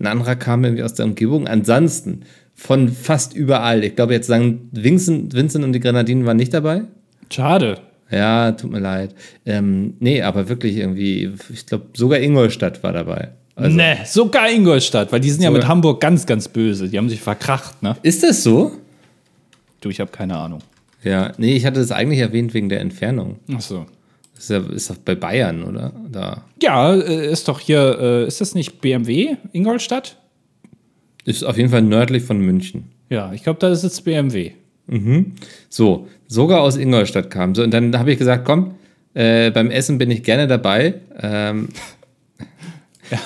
[0.03, 1.47] ein anderer kam irgendwie aus der Umgebung.
[1.47, 3.85] Ansonsten von fast überall.
[3.85, 6.83] Ich glaube, jetzt sagen Vincent, Vincent und die Grenadinen waren nicht dabei.
[7.31, 7.79] Schade.
[8.11, 9.15] Ja, tut mir leid.
[9.47, 13.31] Ähm, nee, aber wirklich irgendwie, ich glaube, sogar Ingolstadt war dabei.
[13.55, 16.88] Also, nee, sogar Ingolstadt, weil die sind ja mit Hamburg ganz, ganz böse.
[16.88, 17.97] Die haben sich verkracht, ne?
[18.03, 18.73] Ist das so?
[19.81, 20.61] Du, ich habe keine Ahnung.
[21.03, 23.37] Ja, nee, ich hatte das eigentlich erwähnt wegen der Entfernung.
[23.55, 23.87] Ach so.
[24.37, 25.92] Ist, ja, ist doch bei Bayern, oder?
[26.11, 26.45] Da.
[26.61, 30.16] Ja, äh, ist doch hier, äh, ist das nicht BMW, Ingolstadt?
[31.25, 32.85] Ist auf jeden Fall nördlich von München.
[33.09, 34.53] Ja, ich glaube, da ist jetzt BMW.
[34.87, 35.35] Mhm.
[35.68, 37.55] So, sogar aus Ingolstadt kam.
[37.55, 38.75] So, und dann habe ich gesagt, komm,
[39.14, 40.95] äh, beim Essen bin ich gerne dabei.
[41.21, 41.68] Ähm,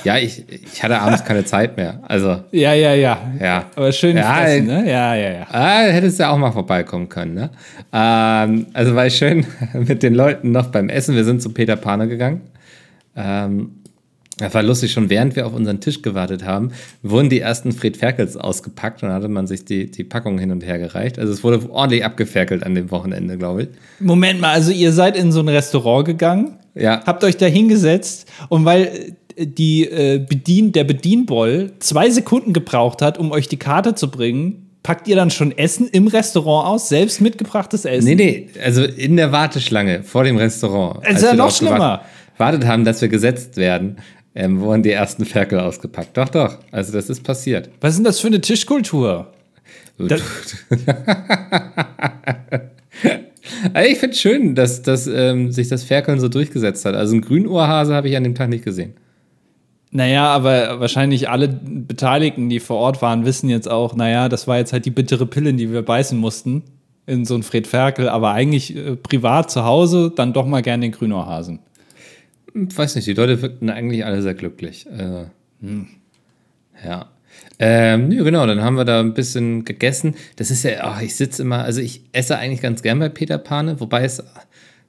[0.04, 2.00] ja, ich, ich hatte abends keine Zeit mehr.
[2.06, 2.40] Also.
[2.52, 3.18] Ja, ja, ja.
[3.40, 3.64] Ja.
[3.74, 4.90] Aber schön ja, fressen, ne?
[4.90, 5.46] Ja, ja, ja.
[5.50, 7.50] Ah, hättest ja auch mal vorbeikommen können, ne?
[7.92, 11.14] Ähm, also war ich schön mit den Leuten noch beim Essen.
[11.14, 12.42] Wir sind zu Peter Pane gegangen.
[13.16, 13.82] Ähm,
[14.38, 16.72] das war lustig, schon während wir auf unseren Tisch gewartet haben,
[17.02, 20.62] wurden die ersten Fred Ferkels ausgepackt und hatte man sich die, die Packung hin und
[20.62, 21.18] her gereicht.
[21.18, 23.68] Also es wurde ordentlich abgeferkelt an dem Wochenende, glaube ich.
[23.98, 27.02] Moment mal, also ihr seid in so ein Restaurant gegangen, ja.
[27.06, 33.18] habt euch da hingesetzt und weil die, äh, Bedien, der Bedienboll zwei Sekunden gebraucht hat,
[33.18, 37.20] um euch die Karte zu bringen, packt ihr dann schon Essen im Restaurant aus, selbst
[37.20, 38.06] mitgebrachtes Essen?
[38.06, 41.04] Nee, nee, also in der Warteschlange vor dem Restaurant.
[41.04, 42.02] Das ist ja noch schlimmer.
[42.38, 43.96] Wartet haben, dass wir gesetzt werden,
[44.34, 46.16] ähm, wurden die ersten Ferkel ausgepackt.
[46.16, 46.58] Doch, doch.
[46.70, 47.70] Also das ist passiert.
[47.80, 49.32] Was ist denn das für eine Tischkultur?
[49.98, 50.20] Das
[53.72, 56.94] also ich finde es schön, dass, dass ähm, sich das Ferkeln so durchgesetzt hat.
[56.94, 58.94] Also einen Grünohrhase habe ich an dem Tag nicht gesehen.
[59.92, 64.58] Naja, aber wahrscheinlich alle Beteiligten, die vor Ort waren, wissen jetzt auch, naja, das war
[64.58, 66.64] jetzt halt die bittere Pille, die wir beißen mussten
[67.06, 70.82] in so ein Fred Ferkel, aber eigentlich äh, privat zu Hause dann doch mal gerne
[70.82, 71.60] den Grünohrhasen.
[72.52, 74.86] Weiß nicht, die Leute wirkten eigentlich alle sehr glücklich.
[74.86, 75.26] Äh,
[75.60, 75.86] hm.
[76.84, 77.06] Ja.
[77.58, 80.14] Ähm, ja, genau, dann haben wir da ein bisschen gegessen.
[80.36, 83.38] Das ist ja, oh, ich sitze immer, also ich esse eigentlich ganz gern bei Peter
[83.38, 84.22] Pane, wobei es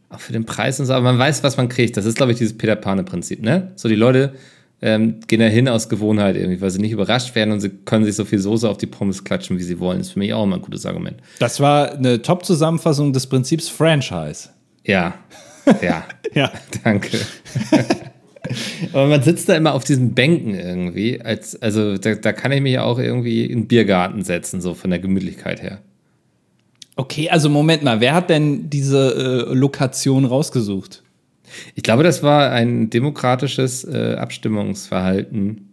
[0.10, 1.98] auch für den Preis und so, aber man weiß, was man kriegt.
[1.98, 3.72] Das ist, glaube ich, dieses Peter Pane-Prinzip, ne?
[3.76, 4.34] So, die Leute
[4.82, 8.06] ähm, gehen da hin aus Gewohnheit irgendwie, weil sie nicht überrascht werden und sie können
[8.06, 9.98] sich so viel Soße auf die Pommes klatschen, wie sie wollen.
[9.98, 11.18] Das ist für mich auch immer ein gutes Argument.
[11.40, 14.50] Das war eine Top-Zusammenfassung des Prinzips Franchise.
[14.86, 15.16] Ja,
[15.82, 16.06] ja.
[16.34, 16.52] ja.
[16.84, 17.18] Danke.
[18.94, 21.20] Aber man sitzt da immer auf diesen Bänken irgendwie.
[21.22, 24.90] Als, also da, da kann ich mich auch irgendwie in den Biergarten setzen, so von
[24.90, 25.80] der Gemütlichkeit her.
[26.96, 31.04] Okay, also Moment mal, wer hat denn diese äh, Lokation rausgesucht?
[31.76, 35.70] Ich glaube, das war ein demokratisches äh, Abstimmungsverhalten.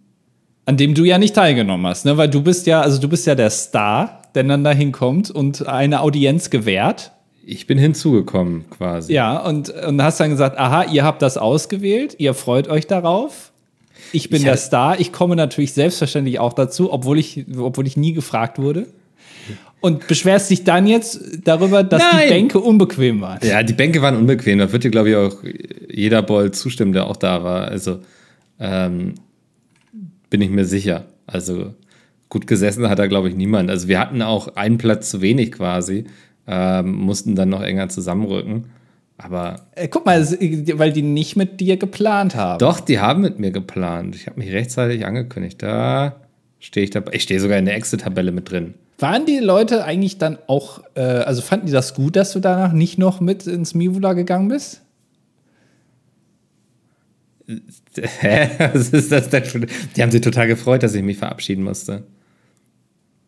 [0.67, 2.17] An dem du ja nicht teilgenommen hast, ne?
[2.17, 5.67] Weil du bist ja, also du bist ja der Star, der dann da hinkommt und
[5.67, 7.13] eine Audienz gewährt.
[7.47, 9.13] Ich bin hinzugekommen quasi.
[9.13, 13.53] Ja, und, und hast dann gesagt, aha, ihr habt das ausgewählt, ihr freut euch darauf.
[14.13, 17.97] Ich bin ich der Star, ich komme natürlich selbstverständlich auch dazu, obwohl ich, obwohl ich
[17.97, 18.87] nie gefragt wurde.
[19.81, 22.23] Und beschwerst dich dann jetzt darüber, dass Nein.
[22.23, 23.39] die Bänke unbequem waren.
[23.43, 24.59] Ja, die Bänke waren unbequem.
[24.59, 25.37] Da wird dir, glaube ich, auch
[25.91, 27.69] jeder Boll zustimmen, der auch da war.
[27.69, 28.01] Also
[28.59, 29.15] ähm,
[30.31, 31.05] bin ich mir sicher.
[31.27, 31.75] Also
[32.31, 33.71] gut gesessen hat da, glaube ich, niemand.
[33.71, 36.07] Also wir hatten auch einen Platz zu wenig quasi
[36.47, 38.67] ähm, mussten dann noch enger zusammenrücken.
[39.17, 39.67] Aber.
[39.75, 42.59] Äh, guck mal, weil die nicht mit dir geplant haben.
[42.59, 44.17] Doch, die haben mit mir geplant.
[44.17, 45.63] Ich habe mich rechtzeitig angekündigt.
[45.63, 46.17] Da
[46.59, 47.13] stehe ich dabei.
[47.15, 48.75] Ich stehe sogar in der Exit-Tabelle mit drin.
[48.99, 52.73] Waren die Leute eigentlich dann auch, äh, also fanden die das gut, dass du danach
[52.73, 54.83] nicht noch mit ins Mivula gegangen bist?
[57.97, 58.51] Hä?
[58.73, 59.67] Was ist das denn?
[59.97, 62.05] Die haben sich total gefreut, dass ich mich verabschieden musste.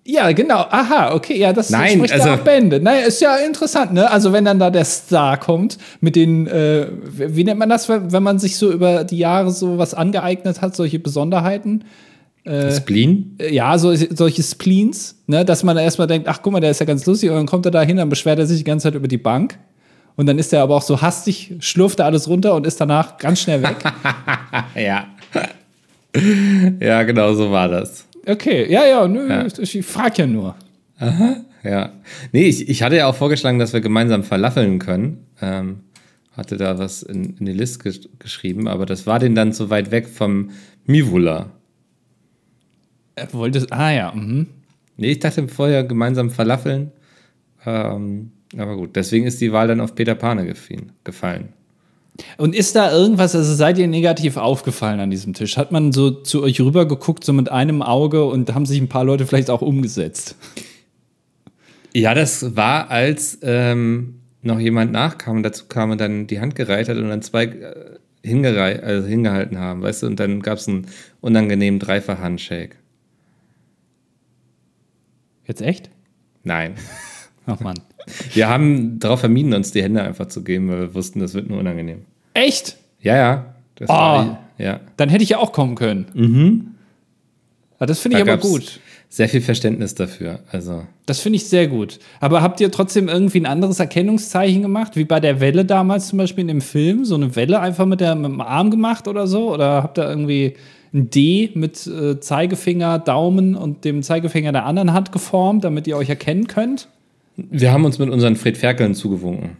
[0.06, 0.58] Ja, genau.
[0.70, 2.78] Aha, okay, ja, das Nein, spricht also, ja auch Bände.
[2.80, 4.08] Naja, ist ja interessant, ne?
[4.08, 8.22] Also, wenn dann da der Star kommt mit den, äh, wie nennt man das, wenn
[8.22, 11.84] man sich so über die Jahre so was angeeignet hat, solche Besonderheiten?
[12.46, 13.36] Äh, Spleen?
[13.50, 15.44] Ja, so, solche Spleens, ne?
[15.44, 17.66] Dass man erstmal denkt, ach guck mal, der ist ja ganz lustig, und dann kommt
[17.66, 19.58] er da hin, dann beschwert er sich die ganze Zeit über die Bank.
[20.14, 23.18] Und dann ist er aber auch so hastig, schlurft er alles runter und ist danach
[23.18, 23.76] ganz schnell weg.
[24.74, 25.06] ja.
[26.80, 28.06] ja, genau so war das.
[28.26, 29.46] Okay, ja, ja, nö, ja.
[29.46, 30.54] ich, ich frage ja nur.
[30.98, 31.92] Aha, ja.
[32.32, 35.26] Nee, ich, ich hatte ja auch vorgeschlagen, dass wir gemeinsam falafeln können.
[35.42, 35.80] Ähm,
[36.36, 39.68] hatte da was in, in die Liste gesch geschrieben, aber das war den dann so
[39.68, 40.50] weit weg vom
[40.86, 41.50] Mivula.
[43.16, 44.46] Er wollte, ah ja, mhm.
[44.98, 46.92] Nee, ich dachte vorher gemeinsam falafeln.
[47.64, 50.54] Ähm, aber gut, deswegen ist die Wahl dann auf Peter Pane
[51.04, 51.48] gefallen.
[52.38, 55.56] Und ist da irgendwas, also seid ihr negativ aufgefallen an diesem Tisch?
[55.56, 58.88] Hat man so zu euch rüber geguckt, so mit einem Auge und haben sich ein
[58.88, 60.36] paar Leute vielleicht auch umgesetzt?
[61.92, 66.54] Ja, das war, als ähm, noch jemand nachkam und dazu kam und dann die Hand
[66.54, 70.58] gereicht hat und dann zwei, äh, hingerei also hingehalten haben, weißt du, und dann gab
[70.58, 70.86] es einen
[71.20, 72.76] unangenehmen Dreifach-Handshake.
[75.46, 75.90] Jetzt echt?
[76.44, 76.74] Nein.
[77.46, 77.78] Ach Mann.
[78.34, 81.48] Wir haben darauf vermieden, uns die Hände einfach zu geben, weil wir wussten, das wird
[81.48, 82.04] nur unangenehm.
[82.34, 82.76] Echt?
[83.00, 83.54] Ja, ja.
[83.76, 83.92] Das Oh.
[83.92, 84.80] war, ja.
[84.96, 86.06] Dann hätte ich ja auch kommen können.
[86.14, 86.66] Mhm.
[87.80, 88.80] Ja, das finde ich Da aber gab's gut.
[89.08, 90.40] Sehr viel Verständnis dafür.
[90.50, 92.00] Also, Das finde ich sehr gut.
[92.20, 96.18] Aber habt ihr trotzdem irgendwie ein anderes Erkennungszeichen gemacht, wie bei der Welle damals zum
[96.18, 97.04] Beispiel in dem Film?
[97.04, 99.52] So eine Welle einfach mit, der, mit dem Arm gemacht oder so?
[99.54, 100.54] Oder habt ihr irgendwie
[100.96, 105.96] ein D mit äh, Zeigefinger, Daumen und dem Zeigefinger der anderen Hand geformt, damit ihr
[105.96, 106.88] euch erkennen könnt?
[107.36, 109.56] wir haben uns mit unseren Fred Ferkeln zugewunken.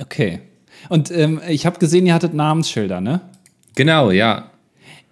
[0.00, 0.40] Okay.
[0.88, 3.20] Und ähm, ich habe gesehen, ihr hattet Namensschilder, ne?
[3.74, 4.50] Genau, ja.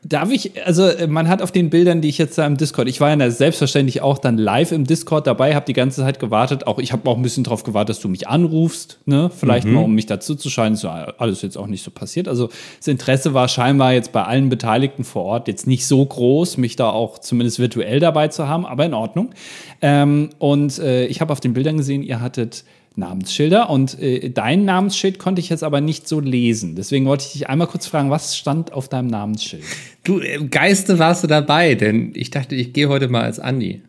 [0.02, 2.88] Darf ich, also äh, man hat auf den Bildern, die ich jetzt da im Discord,
[2.88, 6.66] ich war ja selbstverständlich auch dann live im Discord dabei, habe die ganze Zeit gewartet.
[6.66, 9.30] Auch ich habe auch ein bisschen drauf gewartet, dass du mich anrufst, ne?
[9.34, 10.74] Vielleicht mal, um mich dazu zu scheinen.
[10.74, 12.28] Ist ja alles jetzt auch nicht so passiert.
[12.28, 16.56] Also das Interesse war scheinbar jetzt bei allen Beteiligten vor Ort jetzt nicht so groß,
[16.56, 19.34] mich da auch zumindest virtuell dabei zu haben, aber in Ordnung.
[19.82, 22.64] Ähm, und äh, ich habe auf den Bildern gesehen, ihr hattet
[22.96, 26.76] Namensschilder und äh, dein Namensschild konnte ich jetzt aber nicht so lesen.
[26.76, 29.64] Deswegen wollte ich dich einmal kurz fragen, was stand auf deinem Namensschild?
[30.03, 33.83] Du, im Geiste warst du dabei, denn ich dachte, ich gehe heute mal als Andi.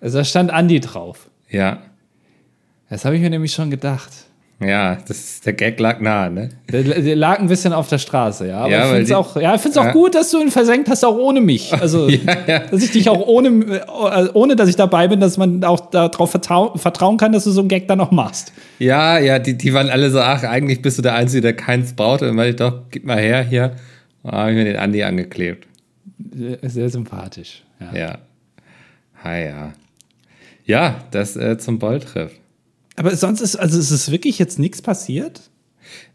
[0.00, 1.28] Also da stand Andi drauf.
[1.50, 1.82] Ja.
[2.88, 4.10] Das habe ich mir nämlich schon gedacht.
[4.60, 6.48] Ja, das, der Gag lag nahe, ne?
[6.68, 8.58] Der, der lag ein bisschen auf der Straße, ja.
[8.62, 9.92] Aber Ja, ich finde es auch, ja, ich find's auch Ja.
[9.92, 11.72] gut, dass du ihn versenkt hast, auch ohne mich.
[11.72, 12.08] Also,
[12.70, 16.32] dass ich dich auch ohne, äh, ohne dass ich dabei bin, dass man auch darauf
[16.32, 18.52] vertrau vertrauen kann, dass du so einen Gag dann noch machst.
[18.80, 21.92] Ja, ja, die, die waren alle so, ach, eigentlich bist du der Einzige, der keins
[21.92, 22.22] braucht.
[22.22, 23.76] Und dann meinte ich doch, gib mal her hier.
[24.24, 25.68] Da habe ich mir den Andi angeklebt.
[26.62, 27.62] Sehr, sympathisch.
[27.78, 27.96] Ja.
[27.98, 28.18] Ja.
[29.22, 29.72] Ha, ja.
[30.64, 32.32] Ja, das äh, zum Bolltreff.
[32.98, 35.50] Aber sonst ist, also ist es wirklich jetzt nichts passiert?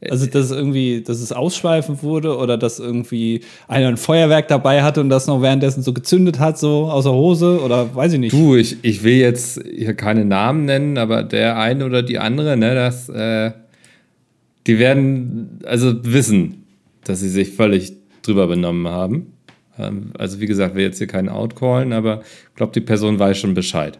[0.01, 4.99] Also, dass irgendwie, dass es ausschweifend wurde oder dass irgendwie einer ein Feuerwerk dabei hatte
[4.99, 8.33] und das noch währenddessen so gezündet hat, so aus der Hose oder weiß ich nicht.
[8.33, 12.57] Du, ich, ich will jetzt hier keine Namen nennen, aber der eine oder die andere,
[12.57, 13.51] ne, das, äh,
[14.67, 16.65] die werden also wissen,
[17.05, 17.93] dass sie sich völlig
[18.23, 19.33] drüber benommen haben.
[19.79, 23.37] Ähm, also wie gesagt, will jetzt hier keinen outcallen, aber ich glaube, die Person weiß
[23.37, 23.99] schon Bescheid.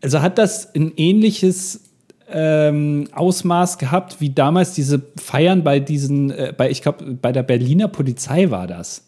[0.00, 1.80] Also hat das ein ähnliches
[2.30, 7.42] ähm, Ausmaß gehabt wie damals diese Feiern bei diesen, äh, bei, ich glaube, bei der
[7.42, 9.06] Berliner Polizei war das.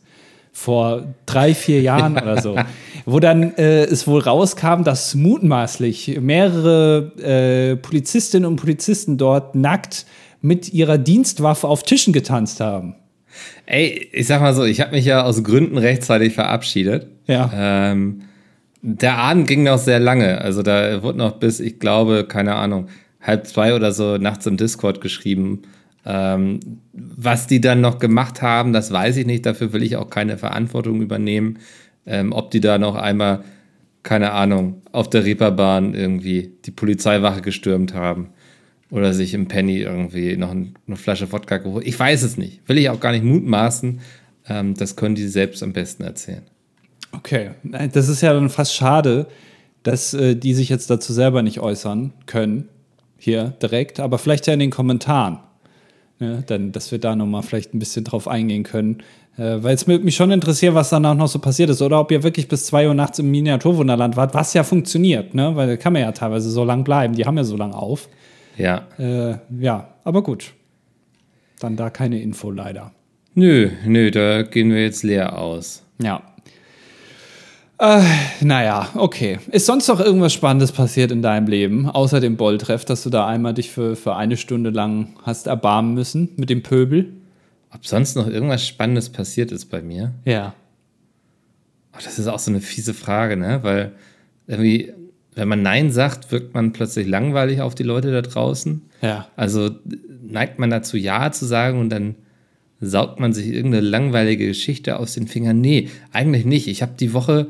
[0.53, 2.57] Vor drei, vier Jahren oder so.
[3.05, 10.07] Wo dann äh, es wohl rauskam, dass mutmaßlich mehrere äh, Polizistinnen und Polizisten dort nackt
[10.41, 12.95] mit ihrer Dienstwaffe auf Tischen getanzt haben.
[13.67, 17.09] Ey, ich sag mal so, ich habe mich ja aus Gründen rechtzeitig verabschiedet.
[17.27, 17.51] Ja.
[17.55, 18.23] Ähm,
[18.83, 20.41] der Abend ging noch sehr lange.
[20.41, 22.87] Also da wurde noch bis, ich glaube, keine Ahnung,
[23.27, 25.63] halb zwei oder so nachts im Discord geschrieben.
[26.05, 26.61] Ähm,
[26.93, 29.45] was die dann noch gemacht haben, das weiß ich nicht.
[29.45, 31.59] Dafür will ich auch keine Verantwortung übernehmen.
[32.07, 33.43] Ähm, ob die da noch einmal,
[34.05, 38.29] keine Ahnung, auf der Reeperbahn irgendwie die Polizeiwache gestürmt haben.
[38.89, 41.85] Oder sich im Penny irgendwie noch ein, eine Flasche Wodka geholt.
[41.85, 42.61] Ich weiß es nicht.
[42.69, 44.01] Will ich auch gar nicht mutmaßen.
[44.49, 46.43] Ähm, das können die selbst am besten erzählen.
[47.11, 49.27] Okay, das ist ja dann fast schade,
[49.83, 52.69] dass äh, die sich jetzt dazu selber nicht äußern können,
[53.19, 55.39] hier direkt, aber vielleicht ja in den Kommentaren,
[56.19, 59.03] ne, dann, dass wir da nochmal vielleicht ein bisschen drauf eingehen können,
[59.37, 62.23] äh, weil es mich schon interessiert, was danach noch so passiert ist oder ob ihr
[62.23, 65.93] wirklich bis 2 Uhr nachts im Miniaturwunderland wart, was ja funktioniert, ne, weil da kann
[65.93, 68.09] man ja teilweise so lang bleiben, die haben ja so lang auf.
[68.57, 68.87] Ja.
[68.99, 70.55] Äh, ja, aber gut.
[71.61, 72.93] Dann da keine Info leider.
[73.35, 75.83] Nö, nö, da gehen wir jetzt leer aus.
[76.03, 76.23] Ja.
[77.79, 78.03] Äh,
[78.41, 79.39] naja, okay.
[79.51, 83.27] Ist sonst noch irgendwas Spannendes passiert in deinem Leben, außer dem Bolltreff, dass du da
[83.27, 87.13] einmal dich für, für eine Stunde lang hast erbarmen müssen mit dem Pöbel?
[87.71, 90.15] Ob sonst noch irgendwas Spannendes passiert ist bei mir?
[90.25, 90.55] Ja.
[91.93, 93.59] Oh, das ist auch so eine fiese Frage, ne?
[93.63, 93.93] Weil
[94.47, 94.93] irgendwie,
[95.35, 98.83] wenn man Nein sagt, wirkt man plötzlich langweilig auf die Leute da draußen.
[99.03, 99.29] Ja.
[99.37, 99.71] Also
[100.23, 102.15] neigt man dazu, Ja zu sagen und dann
[102.81, 105.61] saugt man sich irgendeine langweilige Geschichte aus den Fingern.
[105.61, 106.69] Nee, eigentlich nicht.
[106.69, 107.49] Ich habe die Woche,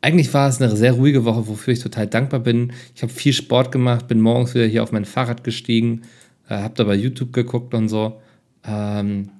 [0.00, 2.72] eigentlich war es eine sehr ruhige Woche, wofür ich total dankbar bin.
[2.94, 6.02] Ich habe viel Sport gemacht, bin morgens wieder hier auf mein Fahrrad gestiegen,
[6.48, 8.20] äh, habe dabei YouTube geguckt und so.
[8.66, 9.30] Ähm,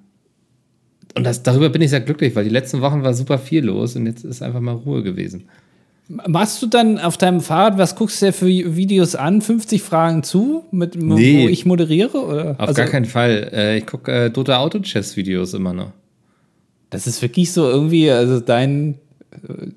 [1.15, 3.97] und das, darüber bin ich sehr glücklich, weil die letzten Wochen war super viel los
[3.97, 5.49] und jetzt ist einfach mal Ruhe gewesen.
[6.09, 9.43] Machst du dann auf deinem Fahrrad, was guckst du dir für Videos an?
[9.43, 11.45] 50 Fragen zu, mit, Nee.
[11.45, 12.19] wo ich moderiere?
[12.25, 12.51] Oder?
[12.53, 13.51] Auf Also, gar keinen Fall.
[13.53, 15.91] Äh, ich gucke äh, Dota Auto Chess Videos immer noch.
[16.91, 18.99] Das ist wirklich so irgendwie, also dein,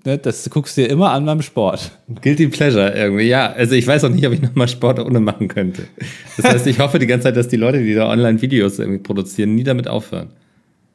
[0.05, 1.91] ne, das guckst du dir immer an beim Sport.
[2.21, 3.51] Guilty Pleasure irgendwie, ja.
[3.51, 5.83] Also ich weiß auch nicht, ob ich nochmal Sport ohne machen könnte.
[6.37, 8.99] Das heißt, ich hoffe die ganze Zeit, dass die Leute, die da online Videos irgendwie
[8.99, 10.29] produzieren, nie damit aufhören.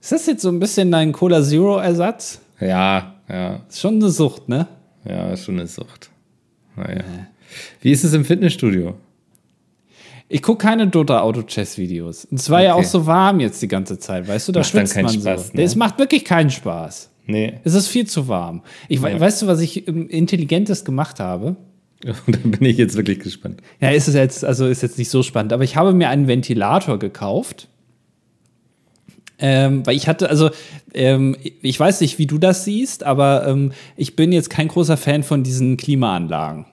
[0.00, 2.40] Ist das jetzt so ein bisschen dein Cola Zero-Ersatz?
[2.60, 3.60] Ja, ja.
[3.68, 4.66] Ist schon eine Sucht, ne?
[5.04, 6.10] Ja, ist schon eine Sucht.
[6.76, 7.02] Naja.
[7.80, 8.94] Wie ist es im Fitnessstudio?
[10.28, 12.24] Ich gucke keine Dota Auto Chess Videos.
[12.24, 12.84] Und es war ja Okay.
[12.84, 14.52] auch so warm jetzt die ganze Zeit, weißt du?
[14.52, 15.52] Da Macht dann schwitzt keinen man Spaß, so.
[15.54, 15.62] ne?
[15.62, 17.10] Es macht wirklich keinen Spaß.
[17.26, 17.54] Nee.
[17.64, 18.62] Es ist viel zu warm.
[18.88, 19.18] Ich, Ja.
[19.18, 21.56] Weißt du, was ich ähm, Intelligentes gemacht habe?
[22.04, 23.62] da bin ich jetzt wirklich gespannt.
[23.80, 26.28] Ja, ist es jetzt, also ist jetzt nicht so spannend, aber ich habe mir einen
[26.28, 27.68] Ventilator gekauft.
[29.38, 30.50] Ähm, weil ich hatte, also
[30.92, 34.96] ähm, ich weiß nicht, wie du das siehst, aber ähm, ich bin jetzt kein großer
[34.96, 36.66] Fan von diesen Klimaanlagen.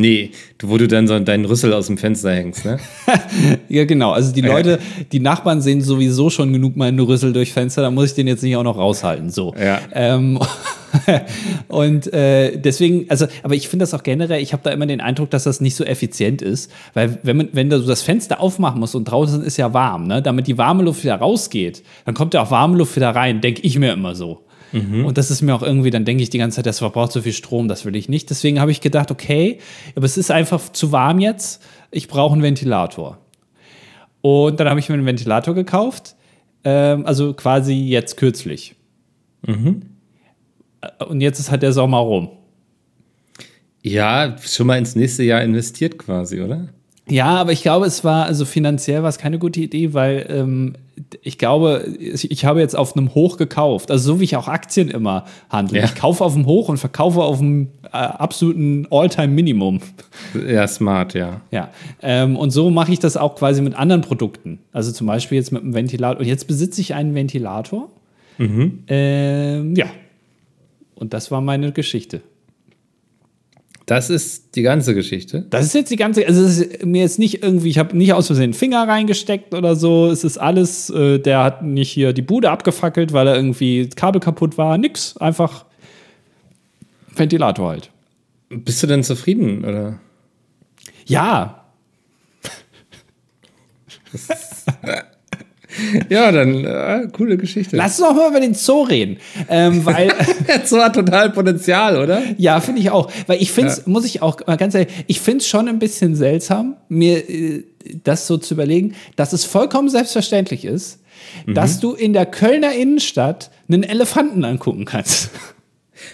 [0.00, 2.78] Nee, du, wo du dann so deinen Rüssel aus dem Fenster hängst, ne?
[3.68, 4.12] Ja, genau.
[4.12, 4.78] Also die Leute,
[5.12, 8.42] die Nachbarn sehen sowieso schon genug meinen Rüssel durch Fenster, da muss ich den jetzt
[8.42, 9.28] nicht auch noch raushalten.
[9.28, 9.54] So.
[9.62, 9.80] Ja.
[9.92, 10.38] Ähm,
[11.68, 15.02] und äh, deswegen, also, aber ich finde das auch generell, ich habe da immer den
[15.02, 18.80] Eindruck, dass das nicht so effizient ist, weil wenn man, wenn du das Fenster aufmachen
[18.80, 22.32] musst und draußen ist ja warm, ne, damit die warme Luft wieder rausgeht, dann kommt
[22.32, 24.40] ja auch warme Luft wieder rein, denke ich mir immer so.
[25.04, 27.22] Und das ist mir auch irgendwie, dann denke ich die ganze Zeit, das verbraucht so
[27.22, 28.30] viel Strom, das will ich nicht.
[28.30, 29.58] Deswegen habe ich gedacht, okay,
[29.96, 33.18] aber es ist einfach zu warm jetzt, ich brauche einen Ventilator.
[34.20, 36.14] Und dann habe ich mir einen Ventilator gekauft,
[36.62, 38.74] ähm, also quasi jetzt kürzlich.
[40.82, 42.30] Äh, Und jetzt ist halt der Sommer rum.
[43.82, 46.68] Ja, schon mal ins nächste Jahr investiert quasi, oder?
[47.08, 50.74] Ja, aber ich glaube, es war, also finanziell war es keine gute Idee, weil ähm,
[51.22, 53.90] ich glaube, ich, habe jetzt auf einem Hoch gekauft.
[53.90, 55.78] Also so wie ich auch Aktien immer handle.
[55.78, 55.84] Ja.
[55.84, 59.80] Ich kaufe auf dem Hoch und verkaufe auf dem äh, absoluten All-Time-Minimum.
[60.46, 61.40] Ja, smart, ja.
[61.50, 61.70] Ja,
[62.02, 64.58] ähm, und so mache ich das auch quasi mit anderen Produkten.
[64.72, 66.20] Also zum Beispiel jetzt mit einem Ventilator.
[66.20, 67.88] Und jetzt besitze ich einen Ventilator.
[68.88, 69.86] Ähm, ja.
[70.94, 72.22] Und das war meine Geschichte.
[73.90, 75.44] Das ist die ganze Geschichte.
[75.50, 78.12] Das ist jetzt die ganze, also es ist mir jetzt nicht irgendwie, ich habe nicht
[78.12, 80.06] aus Versehen Finger reingesteckt oder so.
[80.06, 83.96] Es ist alles, äh, der hat nicht hier die Bude abgefackelt, weil er irgendwie das
[83.96, 84.78] Kabel kaputt war.
[84.78, 85.64] Nix, einfach
[87.16, 87.90] Ventilator halt.
[88.48, 89.98] Bist du denn zufrieden, oder?
[91.06, 91.64] Ja,
[96.08, 97.76] Ja, dann äh, coole Geschichte.
[97.76, 99.18] lass uns doch mal über den Zoo reden.
[99.48, 100.08] Ähm, weil,
[100.48, 102.22] Der Zoo hat total Potenzial, oder?
[102.36, 103.10] ja, finde ich auch.
[103.26, 105.78] Weil ich finde es, muss ich auch mal ganz ehrlich, ich finde es schon ein
[105.78, 107.64] bisschen seltsam, mir äh,
[108.04, 111.00] das so zu überlegen, dass es vollkommen selbstverständlich ist,
[111.46, 115.30] dass du in der Kölner Innenstadt einen Elefanten angucken kannst.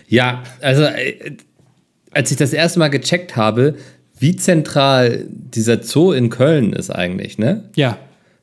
[0.09, 1.37] Ja, also äh,
[2.11, 3.77] als ich das erste Mal gecheckt habe,
[4.19, 7.71] wie zentral dieser Zoo in Köln ist eigentlich, ne?
[7.77, 7.99] Ja.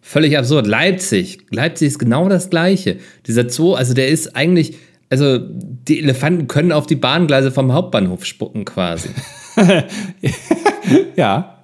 [0.06, 0.68] Völlig absurd.
[0.68, 1.40] Leipzig.
[1.50, 2.98] Leipzig ist genau das Gleiche.
[3.26, 4.76] Dieser Zoo, also der ist eigentlich,
[5.10, 9.10] also die Elefanten können auf die Bahngleise vom Hauptbahnhof spucken quasi.
[11.16, 11.64] Ja.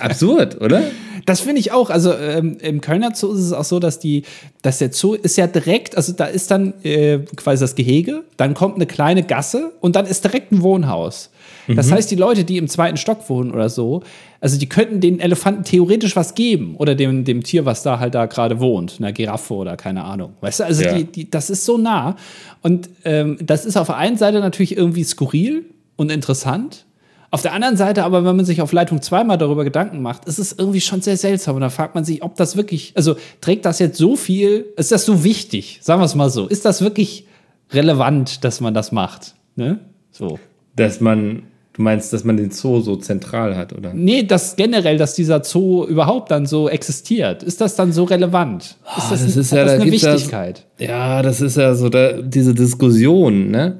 [0.00, 0.82] Absurd, oder?
[1.26, 1.90] Das finde ich auch.
[1.90, 4.22] Also ähm, im Kölner Zoo ist es auch so, dass die,
[4.62, 8.54] dass der Zoo ist ja direkt, also da ist dann äh, quasi das Gehege, dann
[8.54, 11.30] kommt eine kleine Gasse und dann ist direkt ein Wohnhaus.
[11.68, 14.02] Das heißt, die Leute, die im zweiten Stock wohnen oder so,
[14.40, 18.14] also die könnten den Elefanten theoretisch was geben oder dem, dem Tier, was da halt
[18.14, 20.34] da gerade wohnt, einer Giraffe oder keine Ahnung.
[20.40, 20.94] Weißt du, also Ja.
[20.94, 22.16] die, die, das ist so nah.
[22.62, 25.64] Und ähm, das ist auf der einen Seite natürlich irgendwie skurril
[25.96, 26.84] und interessant.
[27.32, 30.38] Auf der anderen Seite aber, wenn man sich auf Leitung zweimal darüber Gedanken macht, ist
[30.38, 31.56] es irgendwie schon sehr seltsam.
[31.56, 34.92] Und da fragt man sich, ob das wirklich, also trägt das jetzt so viel, ist
[34.92, 35.80] das so wichtig?
[35.82, 36.46] Sagen wir es mal so.
[36.46, 37.26] Ist das wirklich
[37.72, 39.34] relevant, dass man das macht?
[39.56, 39.80] Ne?
[40.12, 40.38] So.
[40.76, 41.42] Dass man,
[41.76, 43.92] du meinst, dass man den Zoo so zentral hat, oder?
[43.94, 47.42] Nee, das generell, dass dieser Zoo überhaupt dann so existiert.
[47.42, 48.76] Ist das dann so relevant?
[48.96, 50.66] Ist das, das ist ja- das da eine Wichtigkeit?
[50.78, 53.78] Ja, das ist ja so da, diese Diskussion, ne?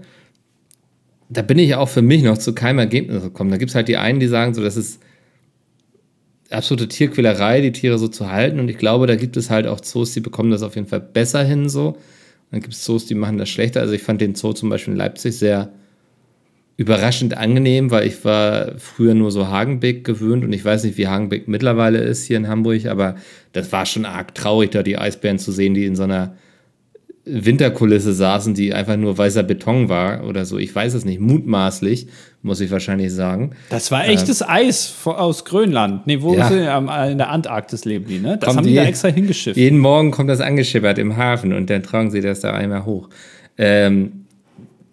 [1.28, 3.50] Da bin ich auch für mich noch zu keinem Ergebnis gekommen.
[3.50, 5.00] Da gibt es halt die einen, die sagen so, das ist
[6.50, 8.60] absolute Tierquälerei, die Tiere so zu halten.
[8.60, 11.00] Und ich glaube, da gibt es halt auch Zoos, die bekommen das auf jeden Fall
[11.00, 11.88] besser hin so.
[11.88, 11.96] Und
[12.52, 13.80] dann gibt es Zoos, die machen das schlechter.
[13.80, 15.70] Also ich fand den Zoo zum Beispiel in Leipzig sehr
[16.76, 21.06] überraschend angenehm, weil ich war früher nur so Hagenbeck gewöhnt und ich weiß nicht, wie
[21.08, 23.16] Hagenbeck mittlerweile ist hier in Hamburg, aber
[23.52, 26.34] das war schon arg traurig, da die Eisbären zu sehen, die in so einer
[27.28, 30.58] Winterkulisse saßen, die einfach nur weißer Beton war oder so.
[30.58, 32.06] Ich weiß es nicht, mutmaßlich,
[32.42, 33.50] muss ich wahrscheinlich sagen.
[33.68, 36.06] Das war echtes Eis vor- aus Grönland.
[36.06, 36.48] Nee, wo Ja.
[36.48, 38.36] sie am- in der Antarktis leben die, ne?
[38.38, 39.56] Das Kommen haben die, die- da extra hingeschifft.
[39.56, 43.08] Jeden Morgen kommt das angeschippert im Hafen und dann tragen sie das da einmal hoch.
[43.58, 44.26] Ähm,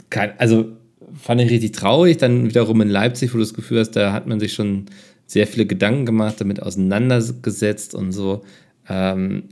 [0.09, 0.65] kein, also
[1.23, 2.17] fand ich richtig traurig.
[2.17, 4.85] Dann wiederum in Leipzig, wo du das Gefühl hast, da hat man sich schon
[5.25, 8.43] sehr viele Gedanken gemacht, damit auseinandergesetzt und so.
[8.89, 9.43] Ähm,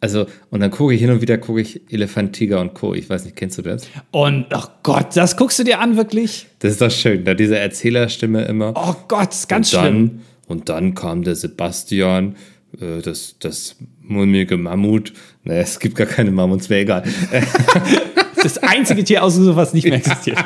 [0.00, 2.94] also, und dann gucke ich hin und wieder, gucke ich Elefant, Tiger und Co.
[2.94, 3.88] Ich weiß nicht, kennst du das?
[4.12, 6.46] Und, oh Gott, das guckst du dir an, wirklich?
[6.60, 8.74] Das ist doch schön, da diese Erzählerstimme immer.
[8.76, 10.20] Oh Gott, ganz und dann, schlimm.
[10.46, 12.36] Und dann kam der Sebastian
[12.80, 15.14] äh, das, das mulmige Mammut.
[15.42, 17.04] Naja, es gibt gar keine Mammuts, wäre egal.
[18.42, 20.38] Das einzige Tier außer was nicht mehr existiert.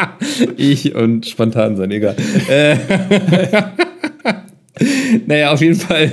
[0.56, 2.16] ich und spontan sein, egal.
[2.48, 2.76] Äh,
[5.26, 6.10] naja, auf jeden Fall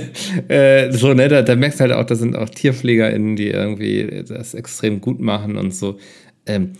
[0.48, 4.24] äh, so, ne, da, da merkst du halt auch, da sind auch TierpflegerInnen, die irgendwie
[4.26, 5.98] das extrem gut machen und so.
[6.46, 6.72] Ähm,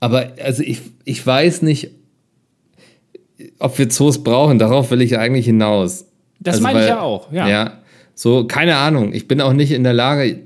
[0.00, 1.90] aber also ich, ich weiß nicht,
[3.58, 6.06] ob wir Zoos brauchen, darauf will ich eigentlich hinaus.
[6.40, 7.48] Das Also, meine ich ja auch, ja.
[7.48, 7.78] Ja,
[8.14, 9.12] so, keine Ahnung.
[9.12, 10.40] Ich bin auch nicht in der Lage,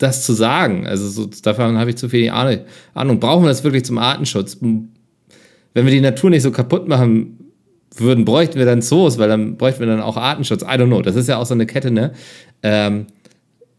[0.00, 0.86] das zu sagen.
[0.86, 3.20] Also so, davon habe ich zu viel Ahnung.
[3.20, 4.58] Brauchen wir das wirklich zum Artenschutz?
[4.60, 4.88] Wenn
[5.74, 7.38] wir die Natur nicht so kaputt machen
[7.96, 10.62] würden, bräuchten wir dann Zoos, weil dann bräuchten wir dann auch Artenschutz.
[10.62, 11.02] I don't know.
[11.02, 12.12] Das ist ja auch so eine Kette, ne?
[12.62, 13.06] Ähm,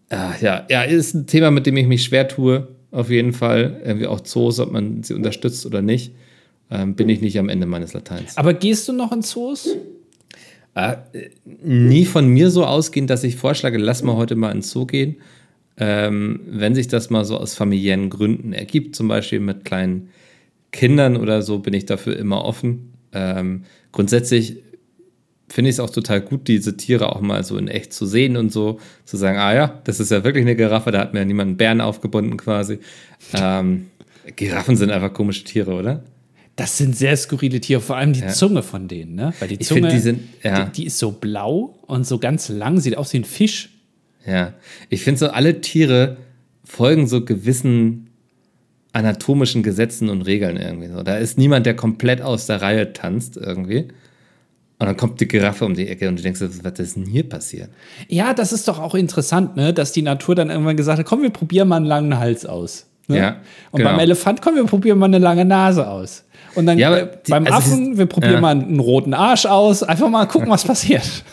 [0.10, 2.68] ah, ja, ja, ist ein Thema, mit dem ich mich schwer tue.
[2.92, 3.82] Auf jeden Fall.
[3.84, 6.14] Irgendwie auch Zoos, ob man sie unterstützt oder nicht.
[6.70, 8.38] Ähm, bin ich nicht am Ende meines Lateins.
[8.38, 9.76] Aber gehst du noch in Zoos?
[10.76, 10.98] Äh,
[11.64, 15.18] nie von mir so ausgehen, dass ich vorschlage, lass mal heute mal ins Zoo gehen.
[15.84, 20.10] Ähm, wenn sich das mal so aus familiären Gründen ergibt, zum Beispiel mit kleinen
[20.72, 22.94] Kindern oder so, bin ich dafür immer offen.
[23.14, 24.58] Ähm, grundsätzlich
[25.50, 28.38] finde ich es auch total gut, diese Tiere auch mal so in echt zu sehen
[28.38, 31.20] und so, zu sagen, ah ja, das ist ja wirklich eine Giraffe, da hat mir
[31.22, 32.78] ja niemand einen Bären aufgebunden quasi.
[33.34, 33.88] Ähm,
[34.36, 36.04] Giraffen sind einfach komische Tiere, oder?
[36.58, 38.28] Das sind sehr skurrile Tiere, vor allem die Ja.
[38.28, 39.34] Zunge von denen, ne?
[39.40, 40.66] Weil die Ich Zunge, finde, die sind- ja.
[40.66, 43.70] die, die ist so blau und so ganz lang, sieht aus wie ein Fisch.
[44.26, 44.54] Ja,
[44.90, 46.18] ich finde so, alle Tiere
[46.64, 48.10] folgen so gewissen
[48.94, 50.88] anatomischen Gesetzen und Regeln irgendwie.
[50.88, 51.04] So.
[51.04, 53.88] Da ist niemand, der komplett aus der Reihe tanzt irgendwie.
[54.80, 57.28] Und dann kommt die Giraffe um die Ecke und du denkst, was ist denn hier
[57.30, 57.70] passiert?
[58.08, 59.74] Ja, das ist doch auch interessant, ne?
[59.74, 62.88] Dass die Natur dann irgendwann gesagt hat, komm, wir probieren mal einen langen Hals aus.
[63.08, 63.18] Ne?
[63.18, 63.38] Ja,
[63.72, 63.92] Und genau.
[63.92, 66.24] beim Elefant, komm, wir probieren mal eine lange Nase aus.
[66.56, 68.42] Und dann Ja, äh, die- beim also Affen, wir probieren ja.
[68.42, 69.84] mal einen roten Arsch aus.
[69.84, 71.04] Einfach mal gucken, was passiert.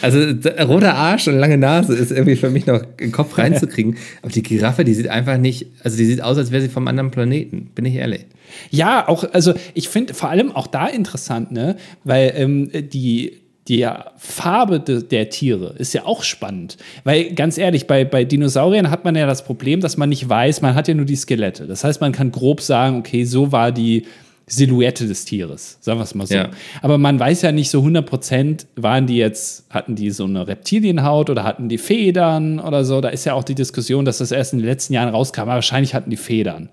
[0.00, 0.20] Also
[0.64, 3.96] roter Arsch und lange Nase ist irgendwie für mich noch in den Kopf reinzukriegen.
[4.22, 6.86] Aber die Giraffe, die sieht einfach nicht, also die sieht aus, als wäre sie vom
[6.86, 8.26] anderen Planeten, bin ich ehrlich.
[8.70, 11.76] Ja, auch, also ich finde vor allem auch da interessant, ne?
[12.04, 13.88] Weil ähm, die, die
[14.18, 16.76] Farbe de, der Tiere ist ja auch spannend.
[17.02, 20.62] Weil ganz ehrlich, bei, bei Dinosauriern hat man ja das Problem, dass man nicht weiß,
[20.62, 21.66] man hat ja nur die Skelette.
[21.66, 24.04] Das heißt, man kann grob sagen, okay, so war die
[24.48, 26.36] Silhouette des Tieres, sagen wir es mal so.
[26.36, 26.50] Ja.
[26.80, 30.46] Aber man weiß ja nicht so 100 Prozent, waren die jetzt, hatten die so eine
[30.46, 33.00] Reptilienhaut oder hatten die Federn oder so.
[33.00, 35.54] Da ist ja auch die Diskussion, dass das erst in den letzten Jahren rauskam, aber
[35.54, 36.68] wahrscheinlich hatten die Federn.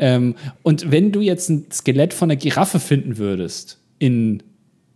[0.00, 4.42] Ähm, und wenn du jetzt ein Skelett von einer Giraffe finden würdest, in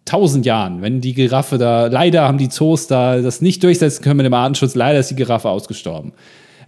[0.05, 4.17] tausend Jahren, wenn die Giraffe da, leider haben die Zoos da das nicht durchsetzen können
[4.17, 6.13] mit dem Artenschutz, leider ist die Giraffe ausgestorben.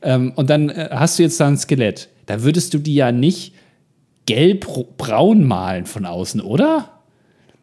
[0.03, 2.09] Ähm, und dann äh, hast du jetzt da ein Skelett.
[2.26, 3.55] Da würdest du die ja nicht
[4.26, 6.90] gelb-braun malen von außen, oder?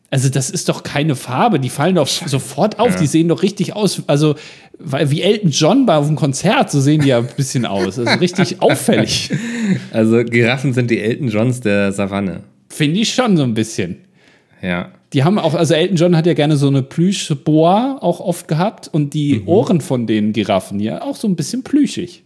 [0.10, 3.78] Also das ist doch keine Farbe, die fallen doch sofort auf, die sehen doch richtig
[3.78, 4.36] aus, also
[4.78, 7.98] weil wie Elton John bei auf dem Konzert, so sehen die ja ein bisschen aus,
[7.98, 9.32] also richtig auffällig.
[9.92, 12.44] Also Giraffen sind die Elton Johns der Savanne.
[12.68, 14.00] Finde ich schon so ein bisschen.
[14.62, 14.92] Ja.
[15.14, 18.90] Die haben auch, also Elton John hat ja gerne so eine Plüsch-Boa auch oft gehabt
[18.92, 22.24] und die Ohren von den Giraffen ja auch so ein bisschen plüschig.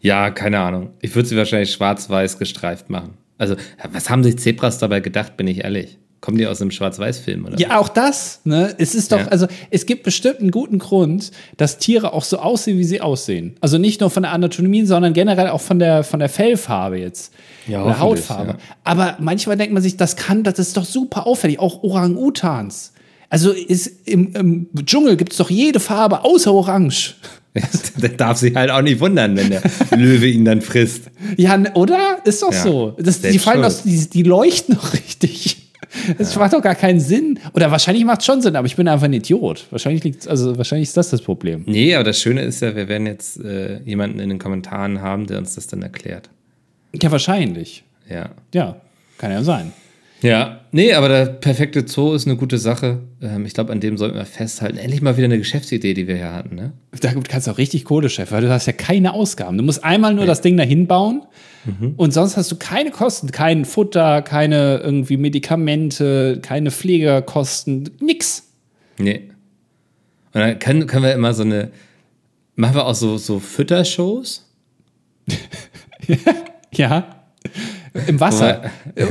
[0.00, 0.90] Ja, keine Ahnung.
[1.00, 3.14] Ich würde sie wahrscheinlich schwarz-weiß gestreift machen.
[3.42, 3.56] Also,
[3.92, 5.98] was haben sich Zebras dabei gedacht, bin ich ehrlich?
[6.20, 7.58] Kommen die aus einem Schwarz-Weiß-Film, oder?
[7.58, 8.72] Ja, auch das, ne?
[8.78, 9.26] Es ist doch, Ja.
[9.26, 13.56] also es gibt bestimmt einen guten Grund, dass Tiere auch so aussehen, wie sie aussehen.
[13.60, 17.32] Also nicht nur von der Anatomie, sondern generell auch von der, von der Fellfarbe jetzt.
[17.66, 18.50] Ja, Oder Hautfarbe.
[18.52, 18.56] ja.
[18.84, 21.58] Aber manchmal denkt man sich, das kann, das ist doch super auffällig.
[21.58, 22.91] Auch Orang-Utans.
[23.32, 24.34] Also ist, im,
[24.74, 27.14] im Dschungel gibt es doch jede Farbe außer Orange.
[27.96, 29.62] Der darf sich halt auch nicht wundern, wenn der
[29.96, 31.04] Löwe ihn dann frisst.
[31.38, 32.18] Ja, oder?
[32.26, 32.94] Ist doch Ja, so.
[32.98, 35.70] Das, die fallen aus, die, die leuchten doch richtig.
[36.18, 37.38] Das macht doch gar keinen Sinn.
[37.54, 39.66] Oder wahrscheinlich macht es schon Sinn, aber ich bin einfach ein Idiot.
[39.70, 41.62] Wahrscheinlich liegt, also wahrscheinlich ist das das Problem.
[41.64, 45.26] Nee, aber das Schöne ist ja, wir werden jetzt äh, jemanden in den Kommentaren haben,
[45.26, 46.28] der uns das dann erklärt.
[47.00, 47.82] Ja, wahrscheinlich.
[48.10, 48.30] Ja.
[48.52, 48.76] Ja,
[49.16, 49.72] kann ja sein.
[50.22, 53.00] Ja, nee, aber der perfekte Zoo ist eine gute Sache.
[53.20, 54.78] Ähm, ich glaube, an dem sollten wir festhalten.
[54.78, 56.72] Endlich mal wieder eine Geschäftsidee, die wir hier hatten, ne?
[57.00, 59.58] Da kannst du auch richtig Kohle, Chef, weil du hast ja keine Ausgaben.
[59.58, 61.22] Du musst einmal nur das Ding dahin bauen
[61.96, 68.48] und sonst hast du keine Kosten, kein Futter, keine irgendwie Medikamente, keine Pflegekosten, nix.
[68.98, 69.30] Nee.
[70.34, 71.70] Und dann können, können wir immer so eine.
[72.54, 74.48] Machen wir auch so, so Füttershows?
[76.74, 77.26] Ja.
[78.06, 78.62] Im Wasser.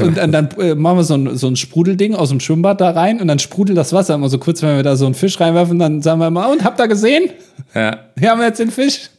[0.01, 2.89] Und dann, dann äh, machen wir so ein, so ein Sprudelding aus dem Schwimmbad da
[2.91, 5.39] rein und dann sprudelt das Wasser immer so kurz, wenn wir da so einen Fisch
[5.39, 7.29] reinwerfen, dann sagen wir immer, und habt ihr gesehen?
[7.75, 7.99] Ja.
[8.17, 9.11] Hier haben wir jetzt den Fisch.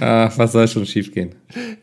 [0.00, 1.34] Ach, was soll schon schiefgehen?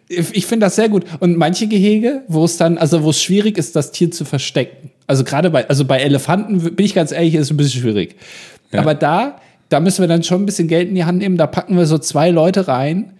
[0.10, 1.06] Ich finde das sehr gut.
[1.20, 4.90] Und manche Gehege, wo es dann, also wo es schwierig ist, das Tier zu verstecken.
[5.06, 8.16] Also gerade bei, also bei Elefanten bin ich ganz ehrlich, ist es ein bisschen schwierig.
[8.72, 8.80] Ja.
[8.80, 11.38] Aber da, da müssen wir dann schon ein bisschen Geld in die Hand nehmen.
[11.38, 13.14] Da packen wir so zwei Leute rein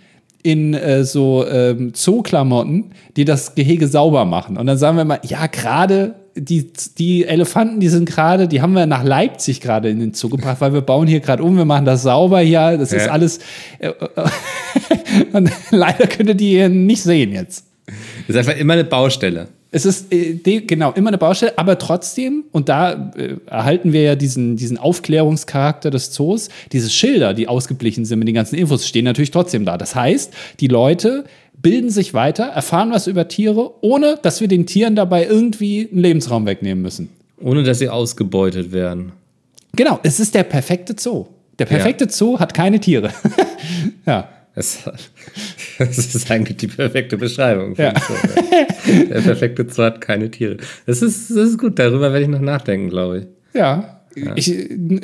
[0.44, 4.58] in äh, so ähm, Zooklamotten, die das Gehege sauber machen.
[4.58, 8.74] Und dann sagen wir mal, ja, gerade die, die Elefanten, die sind gerade, die haben
[8.74, 11.66] wir nach Leipzig gerade in den Zoo gebracht, weil wir bauen hier gerade um, wir
[11.66, 13.12] machen das sauber hier, das ist Ja.
[13.12, 13.40] alles.
[13.80, 13.94] Äh, äh,
[15.34, 17.66] und leider könnt ihr die nicht sehen jetzt.
[18.28, 19.48] Das ist einfach immer eine Baustelle.
[19.72, 24.16] Es ist äh, genau immer eine Baustelle, aber trotzdem, und da äh, erhalten wir ja
[24.16, 29.06] diesen, diesen Aufklärungscharakter des Zoos, diese Schilder, die ausgeblichen sind mit den ganzen Infos, stehen
[29.06, 29.78] natürlich trotzdem da.
[29.78, 31.26] Das heißt, die Leute
[31.62, 36.02] bilden sich weiter, erfahren was über Tiere, ohne dass wir den Tieren dabei irgendwie einen
[36.02, 37.10] Lebensraum wegnehmen müssen.
[37.42, 39.12] Ohne dass sie ausgebeutet werden.
[39.76, 41.26] Genau, es ist der perfekte Zoo.
[41.60, 43.12] Der perfekte Zoo hat keine Tiere.
[44.06, 44.30] ja.
[44.58, 44.80] Das,
[45.78, 47.76] das ist eigentlich die perfekte Beschreibung.
[47.78, 47.94] Ja.
[47.94, 49.04] ja.
[49.10, 50.58] Der perfekte Zoo hat keine Tiere.
[50.88, 53.26] Das ist, das ist gut, darüber werde ich noch nachdenken, glaube ich.
[53.60, 53.94] Ja.
[54.36, 54.52] Ich,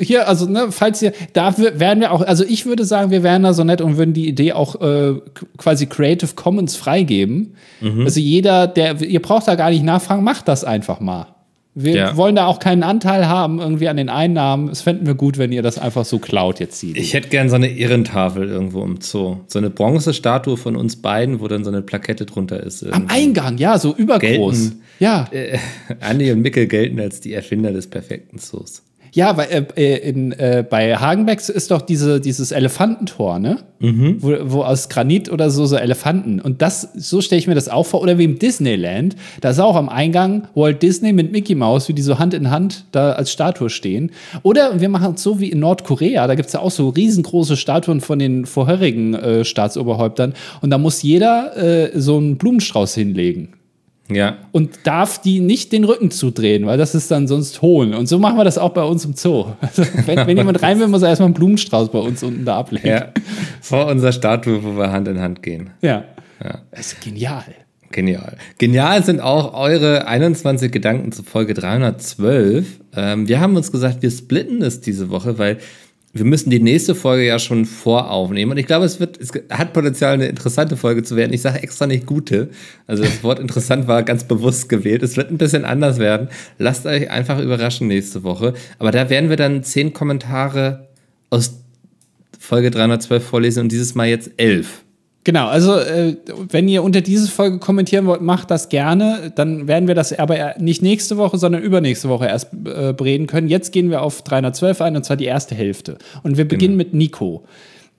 [0.00, 3.22] hier, also, ne, falls ihr, da w- wären wir auch, also ich würde sagen, wir
[3.22, 5.14] wären da so nett und würden die Idee auch äh,
[5.56, 7.54] quasi Creative Commons freigeben.
[7.80, 11.28] Also jeder, der, ihr braucht da gar nicht nachfragen, macht das einfach mal.
[11.76, 12.16] Wir Ja.
[12.16, 14.68] wollen da auch keinen Anteil haben irgendwie an den Einnahmen.
[14.68, 16.96] Es fänden wir gut, wenn ihr das einfach so klaut jetzt sieht.
[16.96, 19.38] Ich hätte gern so eine Ehrentafel irgendwo im Zoo.
[19.48, 22.84] So eine Bronzestatue von uns beiden, wo dann so eine Plakette drunter ist.
[22.84, 23.14] Am irgendwie.
[23.14, 24.60] Eingang, ja, so übergroß.
[24.60, 24.80] Gelten.
[25.00, 25.26] Ja.
[25.32, 25.58] Äh,
[26.00, 28.82] Andi und Mickel gelten als die Erfinder des perfekten Zoos.
[29.14, 33.58] Ja, weil äh, äh, in, äh, bei Hagenbecks ist doch diese, dieses Elefantentor, ne?
[34.20, 36.40] Wo, wo aus Granit oder so so Elefanten.
[36.40, 38.02] Und das, so stelle ich mir das auch vor.
[38.02, 41.92] Oder wie im Disneyland, da ist auch am Eingang Walt Disney mit Mickey Mouse, wie
[41.92, 44.10] die so Hand in Hand da als Statue stehen.
[44.42, 47.56] Oder wir machen es so wie in Nordkorea, da gibt es ja auch so riesengroße
[47.56, 50.34] Statuen von den vorherigen äh, Staatsoberhäuptern.
[50.60, 53.50] Und da muss jeder äh, so einen Blumenstrauß hinlegen
[54.10, 54.36] Ja.
[54.52, 57.94] und darf die nicht den Rücken zudrehen, weil das ist dann sonst Hohn.
[57.94, 59.46] Und so machen wir das auch bei uns im Zoo.
[59.60, 62.58] Also, wenn, wenn jemand rein will, muss er erstmal einen Blumenstrauß bei uns unten da
[62.58, 62.86] ablegen.
[62.88, 63.08] ja.
[63.62, 65.70] Vor unserer Statue, wo wir Hand in Hand gehen.
[65.80, 66.04] ja.
[66.42, 66.58] Ja.
[66.72, 67.44] Das ist genial.
[67.90, 68.36] Genial.
[68.58, 72.66] Genial sind auch eure 21 Gedanken zu Folge 312.
[72.96, 75.58] Ähm, wir haben uns gesagt, wir splitten es diese Woche, weil
[76.14, 78.52] wir müssen die nächste Folge ja schon voraufnehmen.
[78.52, 81.32] Und ich glaube, es wird, es hat Potenzial, eine interessante Folge zu werden.
[81.32, 82.50] Ich sage extra nicht gute.
[82.86, 85.02] Also das Wort interessant war ganz bewusst gewählt.
[85.02, 86.28] Es wird ein bisschen anders werden.
[86.58, 88.54] Lasst euch einfach überraschen nächste Woche.
[88.78, 90.86] Aber da werden wir dann zehn Kommentare
[91.30, 91.58] aus
[92.38, 94.84] Folge 312 vorlesen und dieses Mal jetzt elf.
[95.24, 96.16] Genau, also äh,
[96.50, 99.32] wenn ihr unter diese Folge kommentieren wollt, macht das gerne.
[99.34, 103.48] Dann werden wir das aber nicht nächste Woche, sondern übernächste Woche erst äh, bereden können.
[103.48, 105.96] Jetzt gehen wir auf 312 ein, und zwar die erste Hälfte.
[106.22, 107.44] Und wir beginnen mit Nico.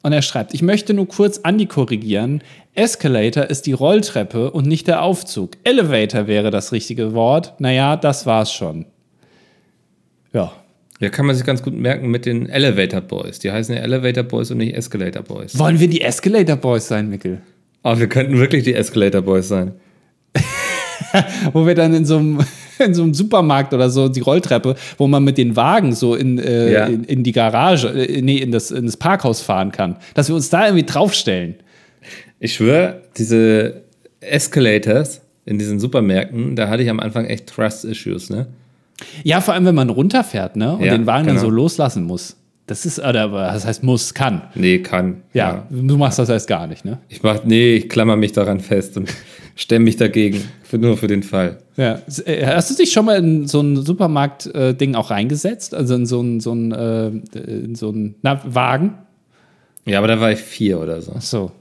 [0.04, 2.44] Und er schreibt, ich möchte nur kurz Andi korrigieren.
[2.76, 5.54] Escalator ist die Rolltreppe und nicht der Aufzug.
[5.64, 7.56] Elevator wäre das richtige Wort.
[7.58, 8.86] Naja, das war's schon.
[10.32, 10.54] Ja.
[11.02, 13.40] Ja, kann man sich ganz gut merken mit den Elevator Boys.
[13.40, 15.58] Die heißen ja Elevator Boys und nicht Escalator Boys.
[15.60, 17.42] Wollen wir die Escalator Boys sein, Mikkel?
[17.84, 19.74] Aber wir könnten wirklich die Escalator Boys sein.
[21.54, 22.40] wo wir dann in so einem
[22.80, 26.40] in so einem Supermarkt oder so die Rolltreppe, wo man mit den Wagen so in,
[26.40, 26.86] äh, Ja.
[26.88, 29.96] in, in die Garage, äh, nee, in das, in das Parkhaus fahren kann.
[30.14, 31.56] Dass wir uns da irgendwie draufstellen.
[32.40, 33.82] Ich schwöre, diese
[34.20, 38.48] Escalators in diesen Supermärkten, da hatte ich am Anfang echt Trust-Issues, ne?
[39.24, 40.74] Ja, vor allem, wenn man runterfährt, ne?
[40.76, 41.48] Und Ja, den Wagen dann genau.
[41.48, 42.38] so loslassen muss.
[42.68, 44.42] Das ist, oder das heißt muss, kann.
[44.56, 45.22] Nee, kann.
[45.34, 46.98] Ja, du machst das heißt gar nicht, ne?
[47.10, 49.08] Ich mach, nee, ich klammer mich daran fest und
[49.56, 50.42] stemme mich dagegen.
[50.64, 51.60] Für, nur für den Fall.
[51.78, 52.02] Ja.
[52.26, 55.76] Äh, Hast du dich schon mal in so ein Supermarkt-Ding auch reingesetzt?
[55.76, 58.96] Also in so ein, so ein, äh, in so ein na, Wagen?
[59.86, 61.14] Ja, aber da war ich vier oder so.
[61.16, 61.52] Ach so.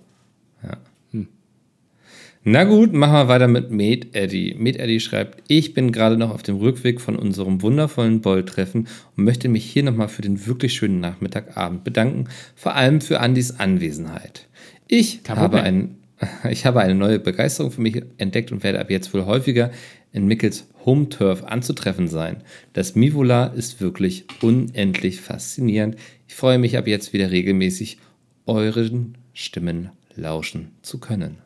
[2.46, 4.54] Na gut, machen wir weiter mit Med Eddy.
[4.58, 8.86] Med Eddy schreibt, ich bin gerade noch auf dem Rückweg von unserem wundervollen Boll-Treffen
[9.16, 13.58] und möchte mich hier nochmal für den wirklich schönen Nachmittagabend bedanken, vor allem für Andys
[13.58, 14.46] Anwesenheit.
[14.88, 15.96] Ich habe, ein,
[16.50, 19.70] ich habe eine neue Begeisterung für mich entdeckt und werde ab jetzt wohl häufiger
[20.12, 22.42] in Mickels Home Turf anzutreffen sein.
[22.74, 25.96] Das Mivola ist wirklich unendlich faszinierend.
[26.28, 27.96] Ich freue mich ab jetzt wieder regelmäßig
[28.44, 31.43] euren Stimmen lauschen zu können.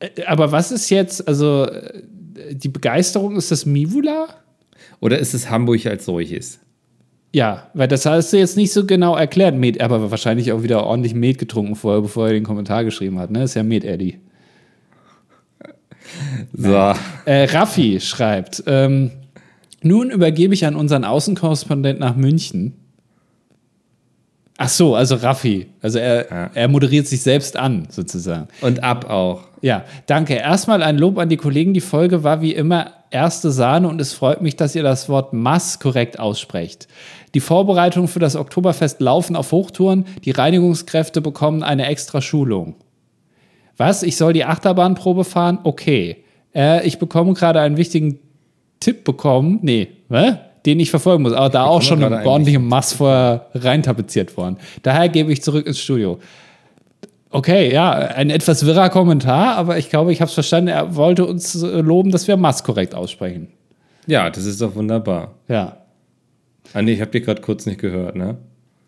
[0.00, 2.02] Äh, Aber was ist jetzt, also äh,
[2.54, 4.28] die Begeisterung, ist das Mivula?
[5.00, 6.58] Oder ist es Hamburg als solches?
[7.32, 9.54] Ja, weil das hast du jetzt nicht so genau erklärt.
[9.54, 13.30] Med, aber wahrscheinlich auch wieder ordentlich Met getrunken vorher, bevor er den Kommentar geschrieben hat.
[13.30, 13.44] Ne?
[13.44, 14.18] ist ja Med Eddy.
[16.52, 16.92] So.
[17.24, 19.12] Äh, Raffi schreibt: ähm,
[19.80, 22.74] Nun übergebe ich an unseren Außenkorrespondent nach München.
[24.62, 25.68] Ach so, also Raffi.
[25.80, 26.50] Also er, Ja.
[26.52, 28.46] er moderiert sich selbst an, sozusagen.
[28.60, 29.44] Und ab auch.
[29.62, 30.34] Ja, danke.
[30.34, 31.72] Erstmal ein Lob an die Kollegen.
[31.72, 35.32] Die Folge war wie immer erste Sahne und es freut mich, dass ihr das Wort
[35.32, 36.88] Mass korrekt aussprecht.
[37.32, 40.04] Die Vorbereitungen für das Oktoberfest laufen auf Hochtouren.
[40.26, 42.74] Die Reinigungskräfte bekommen eine extra Schulung.
[43.78, 44.02] Was?
[44.02, 45.58] Ich soll die Achterbahnprobe fahren?
[45.64, 46.18] Okay.
[46.54, 48.18] Äh, ich bekomme gerade einen wichtigen
[48.78, 49.58] Tipp bekommen.
[49.62, 50.34] Nee, hä?
[50.66, 51.32] Den ich verfolgen muss.
[51.32, 54.56] Aber da auch schon eine ordentliche Mass vorher reintapeziert worden.
[54.82, 56.18] Daher gebe ich zurück ins Studio.
[57.30, 60.68] Okay, ja, ein etwas wirrer Kommentar, aber ich glaube, ich habe es verstanden.
[60.68, 63.48] Er wollte uns äh, loben, dass wir Mass korrekt aussprechen.
[64.06, 65.34] Ja, das ist doch wunderbar.
[65.46, 65.76] Ja.
[66.72, 68.36] Ah, nee, ich habe dich gerade kurz nicht gehört, ne?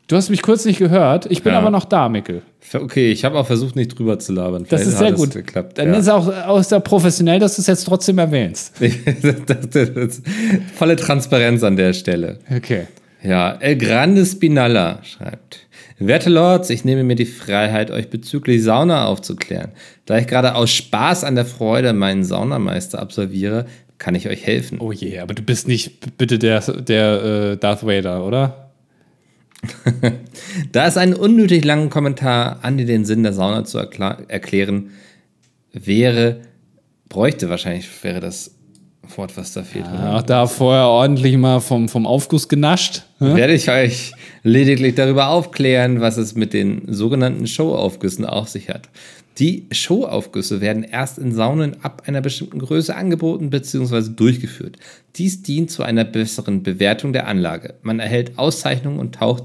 [0.09, 1.27] Du hast mich kurz nicht gehört.
[1.31, 1.59] Ich bin Ja.
[1.61, 2.43] aber noch da, Mickel.
[2.75, 4.65] Okay, ich habe auch versucht, nicht drüber zu labern.
[4.69, 5.31] Das Vielleicht ist hat sehr gut.
[5.33, 5.99] Geklappt, Dann ja.
[5.99, 8.75] ist auch, auch sehr professionell, dass du es jetzt trotzdem erwähnst.
[9.47, 10.23] das, das ist
[10.75, 12.39] volle Transparenz an der Stelle.
[12.55, 12.87] Okay.
[13.23, 15.61] Ja, El Grande Spinalla schreibt.
[15.99, 19.71] Werte Lords, ich nehme mir die Freiheit, euch bezüglich Sauna aufzuklären.
[20.07, 23.67] Da ich gerade aus Spaß an der Freude meinen Saunameister absolviere,
[23.99, 24.79] kann ich euch helfen.
[24.81, 27.23] Oh je, aber du bist nicht bitte der, der
[27.53, 28.72] äh, Darth Vader, oder?
[30.73, 34.91] Da es einen unnötig langen Kommentar an die den Sinn der Sauna zu erklären
[35.73, 36.41] wäre,
[37.09, 38.53] bräuchte wahrscheinlich, wäre das
[39.17, 39.87] Wort, was da fehlt.
[39.87, 40.17] oder?
[40.17, 43.03] Auch da vorher ordentlich mal vom, vom Aufguss genascht.
[43.19, 43.37] ne?
[43.37, 48.89] Werde ich euch lediglich darüber aufklären, was es mit den sogenannten Showaufgüssen auf sich hat.
[49.39, 54.11] Die Showaufgüsse werden erst in Saunen ab einer bestimmten Größe angeboten bzw.
[54.11, 54.77] durchgeführt.
[55.17, 57.75] Dies dient zu einer besseren Bewertung der Anlage.
[57.83, 59.45] Man erhält Auszeichnungen und taucht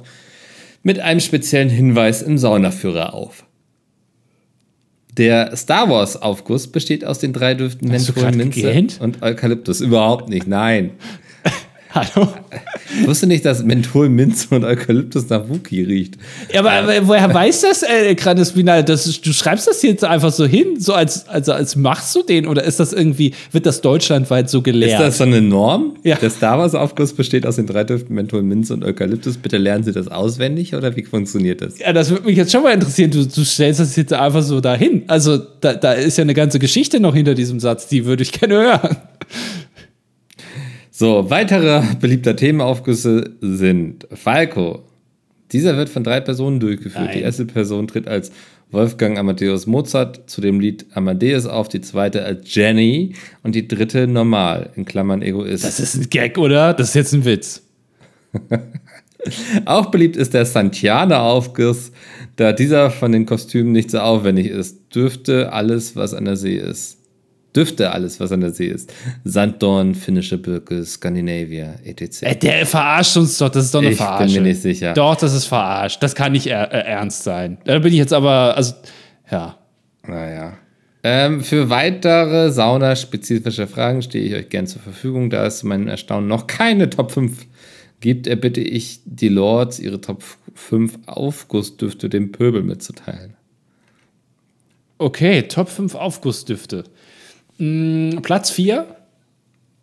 [0.84, 3.46] mit einem speziellen Hinweis im Saunaführer auf.
[5.18, 9.00] Der Star Wars Aufguss besteht aus den drei Düften Menthol, Minze gegähnt?
[9.02, 9.82] und Eukalyptus.
[9.82, 10.92] Überhaupt nicht, nein.
[11.92, 12.28] Hallo?
[13.00, 16.16] Ich wusste nicht, dass Menthol, Minze und Eukalyptus nach Wookie riecht.
[16.54, 18.16] Ja, aber, aber woher weiß das, äh?
[18.16, 18.54] Das
[19.22, 22.64] du schreibst das jetzt einfach so hin, so als, also als machst du den oder
[22.64, 25.00] ist das irgendwie, wird das deutschlandweit so gelehrt?
[25.00, 25.96] Ist das so eine Norm?
[26.04, 26.18] Ja.
[26.18, 29.38] Der Star Wars Aufguss besteht aus den drei Düften Menthol, Minze und Eukalyptus.
[29.38, 31.78] Bitte lernen Sie das auswendig oder wie funktioniert das?
[31.80, 33.12] ja, das würde mich jetzt schon mal interessieren.
[33.12, 35.04] Du, du stellst das jetzt einfach so dahin.
[35.08, 38.32] Also, da, da ist ja eine ganze Geschichte noch hinter diesem Satz, die würde ich
[38.32, 38.98] gerne hören.
[41.00, 44.82] So, weitere beliebter Themenaufgüsse sind Falco.
[45.52, 47.06] Dieser wird von drei Personen durchgeführt.
[47.06, 47.18] Nein.
[47.18, 48.32] Die erste Person tritt als
[48.72, 54.08] Wolfgang Amadeus Mozart zu dem Lied Amadeus auf, die zweite als Jenny und die dritte
[54.08, 55.66] normal, in Klammern Egoist.
[55.66, 56.74] Das ist ein Gag, oder?
[56.74, 57.62] Das ist jetzt ein Witz.
[59.66, 61.92] Auch beliebt ist der Santianer-Aufguss,
[62.38, 64.96] da dieser von den Kostümen nicht so aufwendig ist.
[64.96, 66.97] Dürfte alles, was an der See ist.
[67.58, 68.94] Dürfte alles, was an der See ist.
[69.24, 72.22] Sanddorn, finnische Birke, Scandinavia, etc.
[72.22, 74.42] Äh, der verarscht uns doch, das ist doch eine Ich bin Verarsche.
[74.42, 74.94] mir nicht sicher.
[74.94, 76.04] Doch, das ist verarscht.
[76.04, 77.58] Das kann nicht er, äh, ernst sein.
[77.66, 78.76] Da bin ich jetzt aber, also,
[79.32, 79.58] ja.
[80.08, 80.54] Naja.
[81.02, 85.32] Ähm, für weitere saunaspezifische Fragen stehe ich euch gern zur Verfügung.
[85.32, 87.44] Da es zu meinem Erstaunen noch keine Top 5
[88.02, 93.34] gibt, erbitte ich die Lords, ihre Top 5 Aufgussdüfte dem Pöbel mitzuteilen.
[95.00, 96.84] Okay, Top 5 Aufgussdüfte.
[97.58, 98.86] Mm, Platz 4.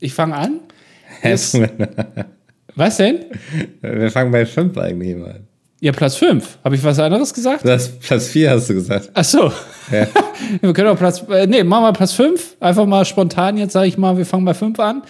[0.01, 0.61] Ich fange an.
[1.23, 1.59] Ist,
[2.75, 3.27] was denn?
[3.81, 5.47] Wir fangen bei 5 eigentlich mal an.
[5.81, 6.61] Ja, Platz 5.
[6.65, 7.65] Habe ich was anderes gesagt?
[7.65, 9.11] Du hast Platz 4 hast du gesagt.
[9.13, 9.53] Ach so.
[9.93, 10.07] Ja.
[10.63, 12.57] wir können auch Platz, äh, nee, machen wir Platz 5.
[12.61, 15.03] Einfach mal spontan jetzt sage ich mal, wir fangen bei 5 an.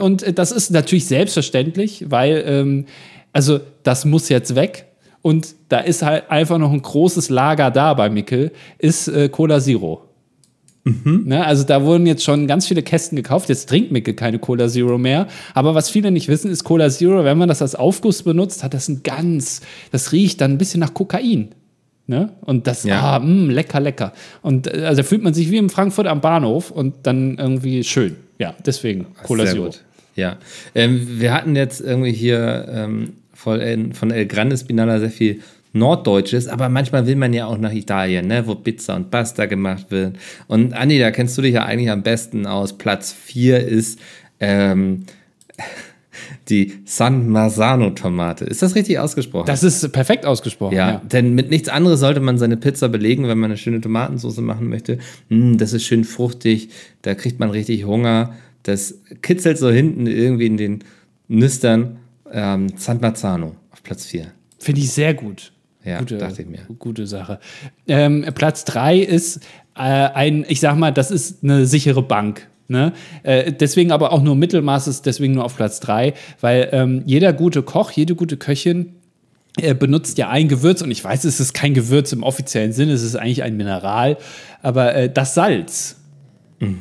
[0.00, 2.86] Und äh, das ist natürlich selbstverständlich, weil, ähm,
[3.34, 4.86] also das muss jetzt weg.
[5.20, 9.60] Und da ist halt einfach noch ein großes Lager da bei Mickel, ist äh, Cola
[9.60, 10.08] Zero.
[10.86, 13.48] Ne, also da wurden jetzt schon ganz viele Kästen gekauft.
[13.48, 15.28] Jetzt trinkt Mickel keine Cola Zero mehr.
[15.54, 18.74] Aber was viele nicht wissen, ist Cola Zero, wenn man das als Aufguss benutzt, hat
[18.74, 19.62] das ein ganz,
[19.92, 21.48] das riecht dann ein bisschen nach Kokain.
[22.06, 22.32] Ne?
[22.42, 23.00] Und das, Ja.
[23.00, 24.12] ah, mh, lecker, lecker.
[24.42, 28.16] Und äh, also fühlt man sich wie in Frankfurt am Bahnhof und dann irgendwie schön.
[28.38, 29.64] Ja, deswegen Cola Sehr Zero.
[29.66, 29.80] gut.
[30.16, 30.36] Ja.
[30.74, 35.40] Ähm, wir hatten jetzt irgendwie hier ähm, von, von El Grande Spinala sehr viel
[35.74, 39.86] Norddeutsches, aber manchmal will man ja auch nach Italien, ne, wo Pizza und Pasta gemacht
[39.90, 40.16] wird.
[40.46, 42.78] Und Andi, da kennst du dich ja eigentlich am besten aus.
[42.78, 43.98] Platz 4 ist
[44.40, 45.04] ähm,
[46.48, 48.44] die San Marzano Tomate.
[48.44, 49.46] Ist das richtig ausgesprochen?
[49.46, 50.74] Das ist perfekt ausgesprochen.
[50.76, 51.02] Ja, Ja.
[51.04, 54.68] denn mit nichts anderes sollte man seine Pizza belegen, wenn man eine schöne Tomatensauce machen
[54.68, 54.98] möchte.
[55.28, 56.68] Mm, das ist schön fruchtig,
[57.02, 58.34] da kriegt man richtig Hunger.
[58.62, 60.84] Das kitzelt so hinten irgendwie in den
[61.28, 61.96] Nüstern.
[62.30, 64.26] Ähm, San Marzano auf Platz 4.
[64.58, 65.52] Finde ich sehr gut.
[65.84, 66.60] Ja, gute, dachte ich mir.
[66.78, 67.38] Gute Sache.
[67.86, 69.38] Ähm, Platz drei ist
[69.76, 72.48] äh, ein, ich sag mal, das ist eine sichere Bank.
[72.68, 72.92] Ne?
[73.22, 77.32] Äh, deswegen aber auch nur Mittelmaß ist deswegen nur auf Platz drei, weil ähm, jeder
[77.34, 78.94] gute Koch, jede gute Köchin
[79.60, 82.92] er benutzt ja ein Gewürz und ich weiß, es ist kein Gewürz im offiziellen Sinne,
[82.92, 84.16] es ist eigentlich ein Mineral,
[84.62, 85.96] aber äh, das Salz.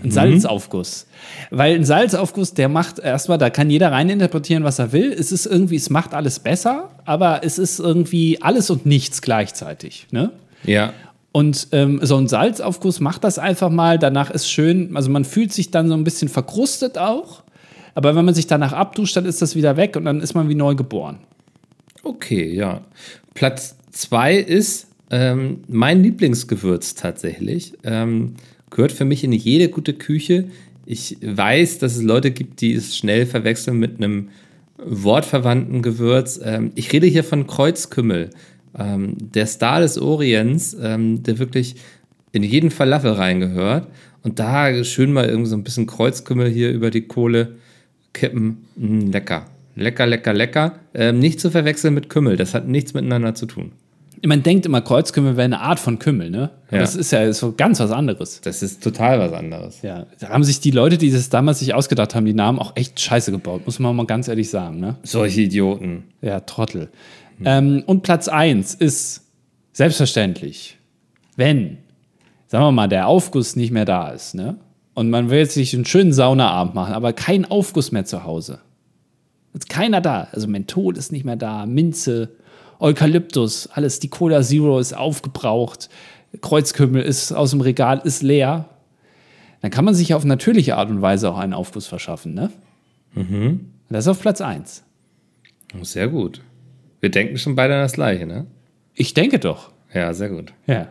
[0.03, 1.07] Ein Salzaufguss.
[1.49, 5.11] Weil ein Salzaufguss, der macht erstmal, da kann jeder reininterpretieren, was er will.
[5.11, 10.07] Es ist irgendwie, es macht alles besser, aber es ist irgendwie alles und nichts gleichzeitig.
[10.11, 10.31] Ne?
[10.63, 10.93] Ja.
[11.31, 13.97] Und ähm, so ein Salzaufguss macht das einfach mal.
[13.97, 17.43] Danach ist schön, also man fühlt sich dann so ein bisschen verkrustet auch.
[17.95, 20.49] Aber wenn man sich danach abduscht, dann ist das wieder weg und dann ist man
[20.49, 21.19] wie neu geboren.
[22.03, 22.81] Okay, ja.
[23.33, 27.73] Platz zwei ist ähm, mein Lieblingsgewürz tatsächlich.
[27.83, 28.35] Ähm,
[28.73, 30.45] gehört für mich in jede gute Küche.
[30.85, 34.29] Ich weiß, dass es Leute gibt, die es schnell verwechseln mit einem
[34.77, 36.39] wortverwandten Gewürz.
[36.43, 38.31] Ähm, ich rede hier von Kreuzkümmel.
[38.77, 41.75] Ähm, der Star des Orients, ähm, der wirklich
[42.31, 43.87] in jeden Falafel reingehört.
[44.23, 47.55] Und da schön mal irgendwie so ein bisschen Kreuzkümmel hier über die Kohle
[48.13, 48.65] kippen.
[48.75, 49.45] Mm, lecker.
[49.75, 50.79] Lecker, lecker, lecker.
[51.13, 52.37] Nicht zu verwechseln mit Kümmel.
[52.37, 53.71] Das hat nichts miteinander zu tun.
[54.25, 56.51] Man denkt immer, Kreuzkümmel wäre eine Art von Kümmel, ne?
[56.71, 56.79] Ja.
[56.79, 58.39] Das ist ja so ganz was anderes.
[58.41, 59.81] Das ist total was anderes.
[59.81, 62.75] Ja, da haben sich die Leute, die das damals sich ausgedacht haben, die Namen auch
[62.75, 64.95] echt scheiße gebaut, muss man mal ganz ehrlich sagen, ne?
[65.03, 66.05] Solche Idioten.
[66.21, 66.89] Ja, Trottel.
[67.43, 69.23] Ähm, und Platz 1 ist
[69.73, 70.77] selbstverständlich,
[71.35, 71.79] wenn,
[72.47, 74.55] sagen wir mal, der Aufguss nicht mehr da ist, ne?
[74.93, 78.59] Und man will jetzt sich einen schönen Saunaabend machen, aber kein Aufguss mehr zu Hause.
[79.53, 80.27] Ist keiner da.
[80.31, 82.29] Also Menthol ist nicht mehr da, Minze,
[82.83, 85.89] Eukalyptus, alles, die Cola Zero ist aufgebraucht,
[86.41, 88.65] Kreuzkümmel ist aus dem Regal, ist leer.
[89.61, 92.51] Dann kann man sich auf natürliche Art und Weise auch einen Aufguss verschaffen, ne?
[93.15, 94.83] Und Das ist auf Platz 1.
[95.79, 96.41] Oh, Sehr gut.
[96.99, 98.47] Wir denken schon beide an das Gleiche, ne?
[98.93, 99.71] Ich denke doch.
[99.93, 100.53] Ja, sehr gut.
[100.67, 100.87] Ja.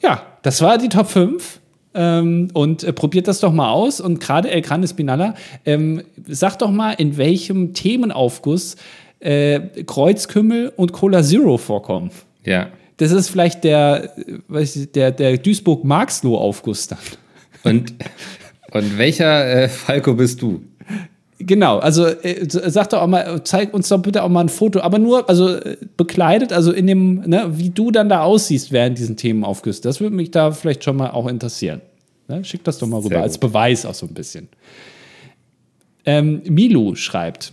[0.00, 1.60] Ja, das war die Top 5.
[1.96, 4.00] Ähm, und äh, probiert das doch mal aus.
[4.00, 5.34] Und gerade El Grande Spinalla,
[5.64, 8.76] ähm, sag doch mal, in welchem Themenaufguss
[9.24, 12.10] äh, Kreuzkümmel und Cola Zero vorkommen.
[12.44, 12.68] Ja.
[12.98, 14.12] Das ist vielleicht der,
[14.48, 16.98] weiß ich, der, der Duisburg-Marxloh-Aufguss dann.
[17.64, 17.94] Und,
[18.70, 20.62] und welcher äh, Falco bist du?
[21.38, 24.80] Genau, also äh, sag doch auch mal, zeig uns doch bitte auch mal ein Foto,
[24.80, 28.98] aber nur, also äh, bekleidet, also in dem, ne, wie du dann da aussiehst während
[28.98, 29.82] diesen Themenaufgüssen.
[29.82, 31.80] Das würde mich da vielleicht schon mal auch interessieren.
[32.28, 32.44] Ne?
[32.44, 33.38] Schick das doch mal rüber, als.
[33.38, 34.48] Beweis auch so ein bisschen.
[36.06, 37.52] Ähm, Milu schreibt,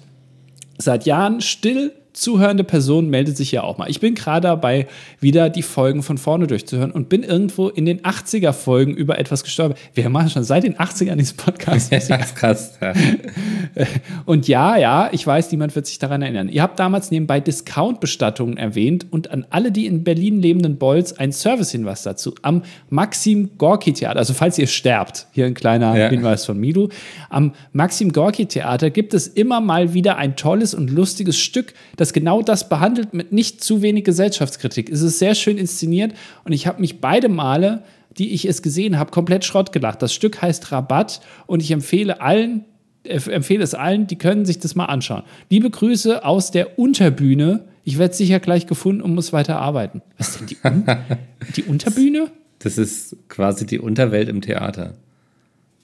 [0.81, 3.89] seit Jahren still zuhörende Person meldet sich ja auch mal.
[3.89, 4.87] Ich bin gerade dabei,
[5.19, 9.75] wieder die Folgen von vorne durchzuhören und bin irgendwo in den 80er-Folgen über etwas gestorben.
[9.93, 11.91] Wir machen schon seit den 80ern diesen Podcast.
[11.91, 12.77] Das ist krass.
[12.81, 12.93] Ja.
[14.25, 16.49] Und ja, ja, ich weiß, niemand wird sich daran erinnern.
[16.49, 21.31] Ihr habt damals nebenbei Discount-Bestattungen erwähnt und an alle die in Berlin lebenden Bolls ein
[21.31, 22.35] Service-Hinweis dazu.
[22.41, 26.09] Am Maxim Gorki Theater, also falls ihr sterbt, hier ein kleiner Ja.
[26.09, 26.89] Hinweis von Milu.
[27.29, 32.10] Am Maxim Gorki Theater gibt es immer mal wieder ein tolles und lustiges Stück, das
[32.13, 34.89] genau das behandelt mit nicht zu wenig Gesellschaftskritik.
[34.89, 37.83] Es ist sehr schön inszeniert und ich habe mich beide Male,
[38.17, 40.01] die ich es gesehen habe, komplett Schrott gelacht.
[40.01, 42.65] Das Stück heißt Rabatt und ich empfehle allen,
[43.03, 45.23] äh, empfehle es allen, die können sich das mal anschauen.
[45.49, 47.65] Liebe Grüße aus der Unterbühne.
[47.83, 50.01] Ich werde sicher gleich gefunden und muss weiter arbeiten.
[50.17, 50.85] Was ist denn die, Un
[51.55, 52.31] die Unterbühne?
[52.59, 54.93] Das ist quasi die Unterwelt im Theater.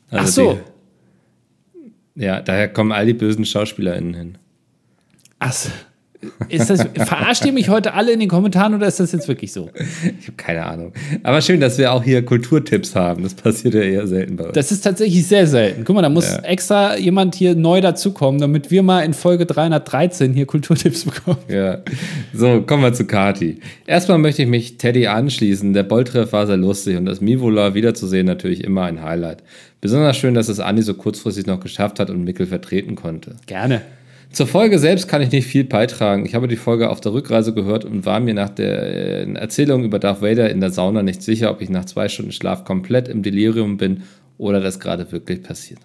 [0.09, 0.59] Also Ach so.
[2.15, 4.37] Die, ja, daher kommen all die bösen SchauspielerInnen hin.
[5.39, 5.69] Ach so.
[6.49, 9.53] Ist das, verarscht ihr mich heute alle in den Kommentaren oder ist das jetzt wirklich
[9.53, 9.69] so?
[10.19, 10.93] Ich habe keine Ahnung.
[11.23, 13.23] Aber schön, dass wir auch hier Kulturtipps haben.
[13.23, 14.53] Das passiert ja eher selten bei uns.
[14.53, 15.83] Das ist tatsächlich sehr selten.
[15.83, 16.39] Guck mal, da muss Ja.
[16.39, 21.37] extra jemand hier neu dazukommen, damit wir mal in Folge 313 hier Kulturtipps bekommen.
[21.49, 21.79] Ja.
[22.33, 23.59] So, kommen wir zu Kati.
[23.85, 25.73] Erstmal möchte ich mich Teddy anschließen.
[25.73, 29.43] Der Bolltreff war sehr lustig und das Mivola wiederzusehen natürlich immer ein Highlight.
[29.81, 33.35] Besonders schön, dass es Andi so kurzfristig noch geschafft hat und Mickel vertreten konnte.
[33.45, 33.81] Gerne.
[34.37, 36.23] Zur Folge selbst kann ich nicht viel beitragen.
[36.27, 39.83] Ich habe die Folge auf der Rückreise gehört und war mir nach der äh, Erzählung
[39.83, 43.07] über Darth Vader in der Sauna nicht sicher, ob ich nach zwei Stunden Schlaf komplett
[43.07, 44.03] im Delirium bin
[44.37, 45.79] oder das gerade wirklich passiert.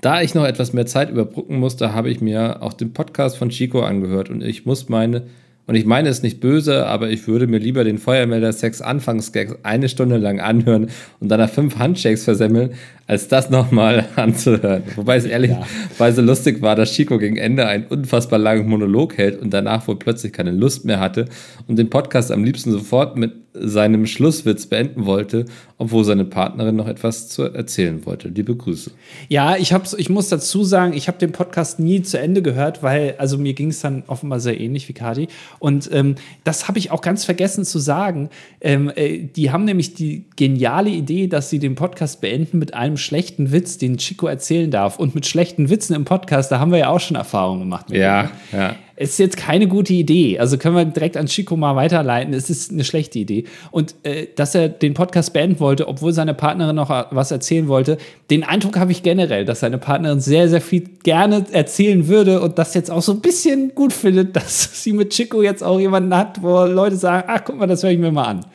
[0.00, 3.50] Da ich noch etwas mehr Zeit überbrücken musste, habe ich mir auch den Podcast von
[3.50, 5.22] Chico angehört und ich muss meine,
[5.68, 9.88] und ich meine es nicht böse, aber ich würde mir lieber den Feuermelder-Sex Anfangsgags eine
[9.88, 10.88] Stunde lang anhören
[11.20, 12.70] und danach fünf Handshakes versemmeln,
[13.08, 14.84] als das nochmal anzuhören.
[14.94, 19.52] Wobei es ehrlicherweise lustig war, dass Chico gegen Ende einen unfassbar langen Monolog hält und
[19.52, 21.24] danach wohl plötzlich keine Lust mehr hatte
[21.66, 25.46] und den Podcast am liebsten sofort mit seinem Schlusswitz beenden wollte,
[25.78, 28.28] obwohl seine Partnerin noch etwas zu erzählen wollte.
[28.28, 28.90] Liebe Grüße.
[29.28, 32.82] Ja, ich, hab's, ich muss dazu sagen, ich habe den Podcast nie zu Ende gehört,
[32.82, 35.28] weil, also mir ging es dann offenbar sehr ähnlich wie Kati.
[35.58, 38.28] Und ähm, das habe ich auch ganz vergessen zu sagen.
[38.60, 42.96] Ähm, äh, die haben nämlich die geniale Idee, dass sie den Podcast beenden mit einem
[42.98, 44.98] schlechten Witz, den Chico erzählen darf.
[44.98, 47.86] Und mit schlechten Witzen im Podcast, da haben wir ja auch schon Erfahrungen gemacht.
[47.90, 48.74] Ja, ja.
[48.96, 50.38] es ist jetzt keine gute Idee.
[50.38, 52.34] Also können wir direkt an Chico mal weiterleiten.
[52.34, 53.44] Es ist eine schlechte Idee.
[53.70, 57.98] Und äh, dass er den Podcast beenden wollte, obwohl seine Partnerin noch was erzählen wollte,
[58.30, 62.58] den Eindruck habe ich generell, dass seine Partnerin sehr, sehr viel gerne erzählen würde und
[62.58, 66.14] das jetzt auch so ein bisschen gut findet, dass sie mit Chico jetzt auch jemanden
[66.14, 68.46] hat, wo Leute sagen, ach guck mal, das höre ich mir mal an.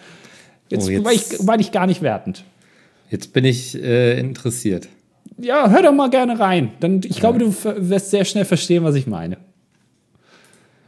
[0.70, 2.44] Jetzt, Oh, jetzt- war, ich, war ich gar nicht wertend.
[3.14, 4.90] Jetzt bin ich äh, interessiert.
[5.38, 6.72] Ja, hör doch mal gerne rein.
[6.80, 9.38] Dann, ich glaube, du wirst sehr schnell verstehen, was ich meine.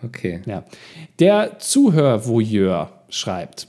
[0.04, 0.42] Okay.
[0.48, 0.64] Ja.
[1.20, 3.68] Der Zuhörvoyeur schreibt.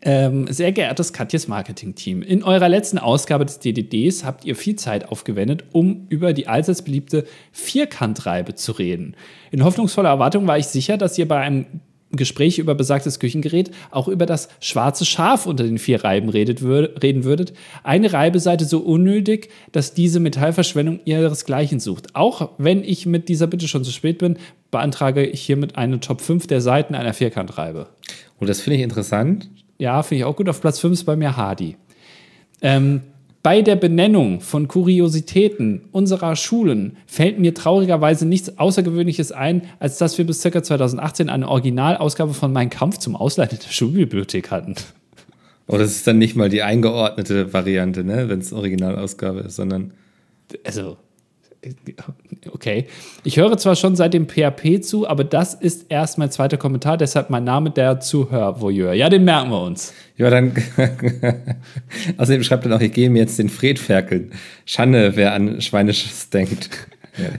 [0.00, 5.08] Ähm, sehr geehrtes Katjes Marketing-Team, in eurer letzten Ausgabe des DDDs habt ihr viel Zeit
[5.10, 9.14] aufgewendet, um über die allseits beliebte Vierkantreibe zu reden.
[9.52, 11.66] In hoffnungsvoller Erwartung war ich sicher, dass ihr bei einem
[12.12, 16.90] Gespräch über besagtes Küchengerät auch über das schwarze Schaf unter den vier Reiben redet wür
[17.02, 17.52] reden würdet.
[17.82, 22.14] Eine Reibeseite so unnötig, dass diese Metallverschwendung ihresgleichen sucht.
[22.14, 24.36] Auch wenn ich mit dieser Bitte schon zu spät bin,
[24.70, 27.88] beantrage ich hiermit eine Top 5 der Seiten einer Vierkantreibe.
[28.38, 29.48] Und das finde ich interessant.
[29.78, 30.48] Ja, finde ich auch gut.
[30.48, 31.76] Auf Platz 5 ist bei mir Hardy.
[32.60, 33.02] Ähm,
[33.42, 40.16] bei der Benennung von Kuriositäten unserer Schulen fällt mir traurigerweise nichts Außergewöhnliches ein, als dass
[40.16, 40.62] wir bis ca.
[40.62, 44.76] 2018 eine Originalausgabe von Mein Kampf zum Ausleihen der Schulbibliothek hatten.
[45.66, 48.28] Oh, das ist dann nicht mal die eingeordnete Variante, ne?
[48.28, 49.92] wenn es Originalausgabe ist, sondern.
[50.64, 50.96] Also,
[52.52, 52.86] okay.
[53.24, 56.96] Ich höre zwar schon seit dem PHP zu, aber das ist erst mein zweiter Kommentar,
[56.96, 58.92] deshalb mein Name der Zuhörvoyeur.
[58.94, 59.92] Ja, den merken wir uns.
[60.16, 60.52] Ja, dann.
[62.18, 64.32] Außerdem schreibt er noch, ich gehe mir jetzt den Fred ferkeln.
[64.66, 66.70] Schande, wer an Schweinisches denkt.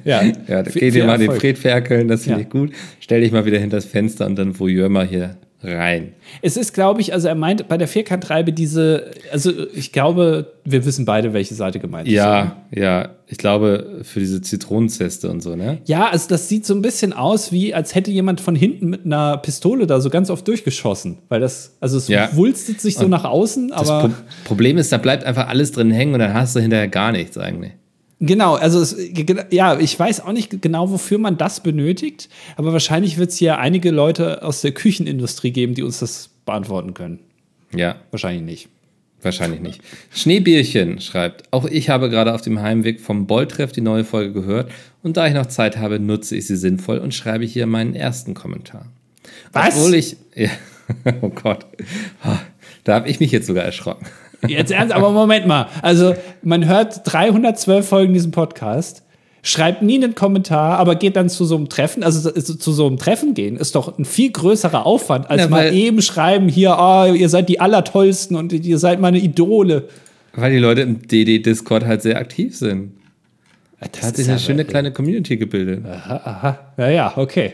[0.06, 1.42] Ja, Ja, Viel- geh dir mal den Erfolg.
[1.42, 2.46] Fred ferkeln, das finde Ja.
[2.46, 2.74] ich gut.
[3.00, 6.14] Stell dich mal wieder hinter das Fenster und dann Voyeur mal hier rein.
[6.41, 10.86] Es ist, glaube ich, also er meint bei der Vierkantreibe diese, also ich glaube, wir
[10.86, 12.14] wissen beide, welche Seite gemeint ist.
[12.14, 12.22] oder?
[12.22, 15.80] Ja, ja, ich glaube für diese Zitronenzeste und so, ne?
[15.86, 19.05] Ja, also das sieht so ein bisschen aus, wie als hätte jemand von hinten mit
[19.05, 21.20] einer Pistole da so ganz oft durchgeschossen.
[21.30, 22.30] Weil das, also es Ja.
[22.36, 24.09] wulstet sich so nach außen, Das aber.
[24.09, 24.14] Pro
[24.45, 27.38] Problem ist, da bleibt einfach alles drin hängen und dann hast du hinterher gar nichts
[27.38, 27.72] eigentlich.
[28.26, 28.96] Genau, also es,
[29.52, 33.58] ja, ich weiß auch nicht genau, wofür man das benötigt, aber wahrscheinlich wird es hier
[33.58, 37.20] einige Leute aus der Küchenindustrie geben, die uns das beantworten können.
[37.76, 38.70] Ja, Wahrscheinlich nicht.
[39.22, 39.82] wahrscheinlich nicht.
[40.14, 44.72] Schneebierchen schreibt, auch ich habe gerade auf dem Heimweg vom Bolltreff die neue Folge gehört
[45.02, 48.34] und da ich noch Zeit habe, nutze ich sie sinnvoll und schreibe hier meinen ersten
[48.36, 48.86] Kommentar.
[49.52, 49.76] Was?
[49.76, 50.50] Obwohl ich, ja,
[51.22, 51.66] oh Gott,
[52.86, 54.06] da habe ich mich jetzt sogar erschrocken.
[54.48, 55.68] Jetzt ernst, aber Moment mal.
[55.82, 59.04] Also, man hört 312 Folgen diesen Podcast,
[59.41, 62.04] schreibt nie einen Kommentar, aber geht dann zu so einem Treffen.
[62.04, 65.48] Also, so- zu so einem Treffen gehen ist doch ein viel größerer Aufwand, als Ja,
[65.50, 69.88] mal eben schreiben, hier, oh, ihr seid die Allertollsten und ihr seid meine Idole.
[70.36, 72.94] Weil die Leute im DD-Discord halt sehr aktiv sind.
[73.80, 75.84] Das Da hat sich eine schöne kleine Community gebildet.
[75.86, 76.60] Aha, aha.
[76.78, 77.54] Ja, ja, okay.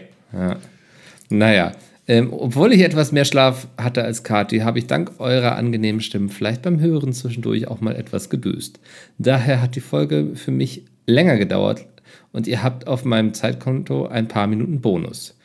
[1.30, 1.72] Naja,
[2.10, 6.30] ähm, obwohl ich etwas mehr Schlaf hatte als Kati, habe ich dank eurer angenehmen Stimmen
[6.30, 8.80] vielleicht beim Hören zwischendurch auch mal etwas gedöst.
[9.20, 11.86] Daher hat die Folge für mich länger gedauert
[12.32, 15.38] und ihr habt auf meinem Zeitkonto ein paar Minuten Bonus.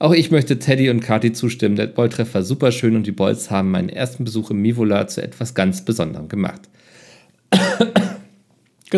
[0.00, 1.76] Auch ich möchte Teddy und Kati zustimmen.
[1.76, 5.22] Der Bolltreff war super schön und die Bolls haben meinen ersten Besuch im Mivola zu
[5.22, 6.62] etwas ganz Besonderem gemacht.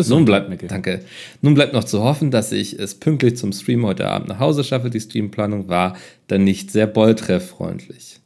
[0.09, 0.67] Nun bleibt, Mikkel.
[0.67, 1.01] danke.
[1.41, 4.63] Nun bleibt noch zu hoffen, dass ich es pünktlich zum Stream heute Abend nach Hause
[4.63, 4.89] schaffe.
[4.89, 5.95] Die Streamplanung war
[6.27, 8.19] dann nicht sehr bolltrefffreundlich.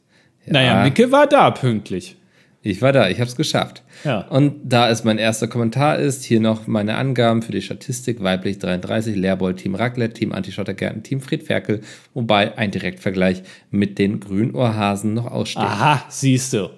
[0.46, 2.16] Ja, Naja, Micke war da pünktlich.
[2.62, 3.82] ich war da, ich habe es geschafft.
[4.04, 4.20] Ja.
[4.28, 8.58] Und da es mein erster Kommentar ist, hier noch meine Angaben für die Statistik: weiblich
[8.58, 11.80] 33, Lehrbold, Team Raclette, Team Antischottergärten, Team Fred Ferkel,
[12.14, 15.62] wobei ein Direktvergleich mit den Grünohrhasen noch aussteht.
[15.62, 16.70] Aha, siehst du.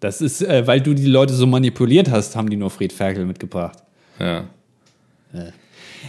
[0.00, 3.24] Das ist, äh, weil du die Leute so manipuliert hast, haben die nur Fred Ferkel
[3.24, 3.78] mitgebracht.
[4.18, 4.48] Ja.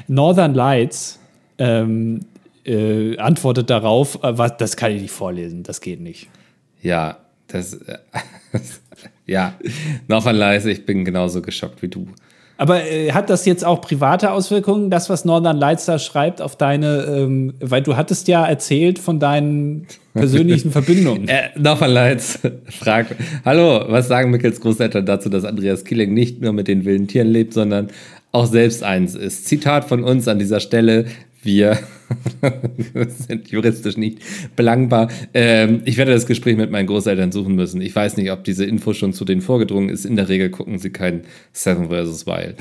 [0.08, 1.20] Northern Lights
[1.58, 2.22] ähm,
[2.66, 6.30] äh, antwortet darauf, äh, was, das kann ich nicht vorlesen, das geht nicht.
[6.82, 7.74] Ja, das.
[7.74, 7.98] Äh,
[9.26, 9.54] ja,
[10.26, 12.08] mal leise, ich bin genauso geschockt wie du.
[12.58, 16.56] Aber äh, hat das jetzt auch private Auswirkungen, das, was Northern Lights da schreibt, auf
[16.56, 21.28] deine, ähm, weil du hattest ja erzählt von deinen persönlichen Verbindungen.
[21.28, 22.40] Äh, nochmal Leitz
[22.70, 27.08] fragt, hallo, was sagen Mickels Großeltern dazu, dass Andreas Killing nicht nur mit den wilden
[27.08, 27.90] Tieren lebt, sondern
[28.32, 29.46] auch selbst eins ist?
[29.46, 31.06] Zitat von uns an dieser Stelle,
[31.48, 31.80] wir
[33.08, 34.20] sind juristisch nicht
[34.56, 35.10] belangbar.
[35.34, 37.82] Ähm, ich werde das Gespräch mit meinen Großeltern suchen müssen.
[37.82, 40.06] Ich weiß nicht, ob diese Info schon zu denen vorgedrungen ist.
[40.06, 41.24] In der Regel gucken sie kein
[41.54, 42.28] Seven vs.
[42.28, 42.58] Wild.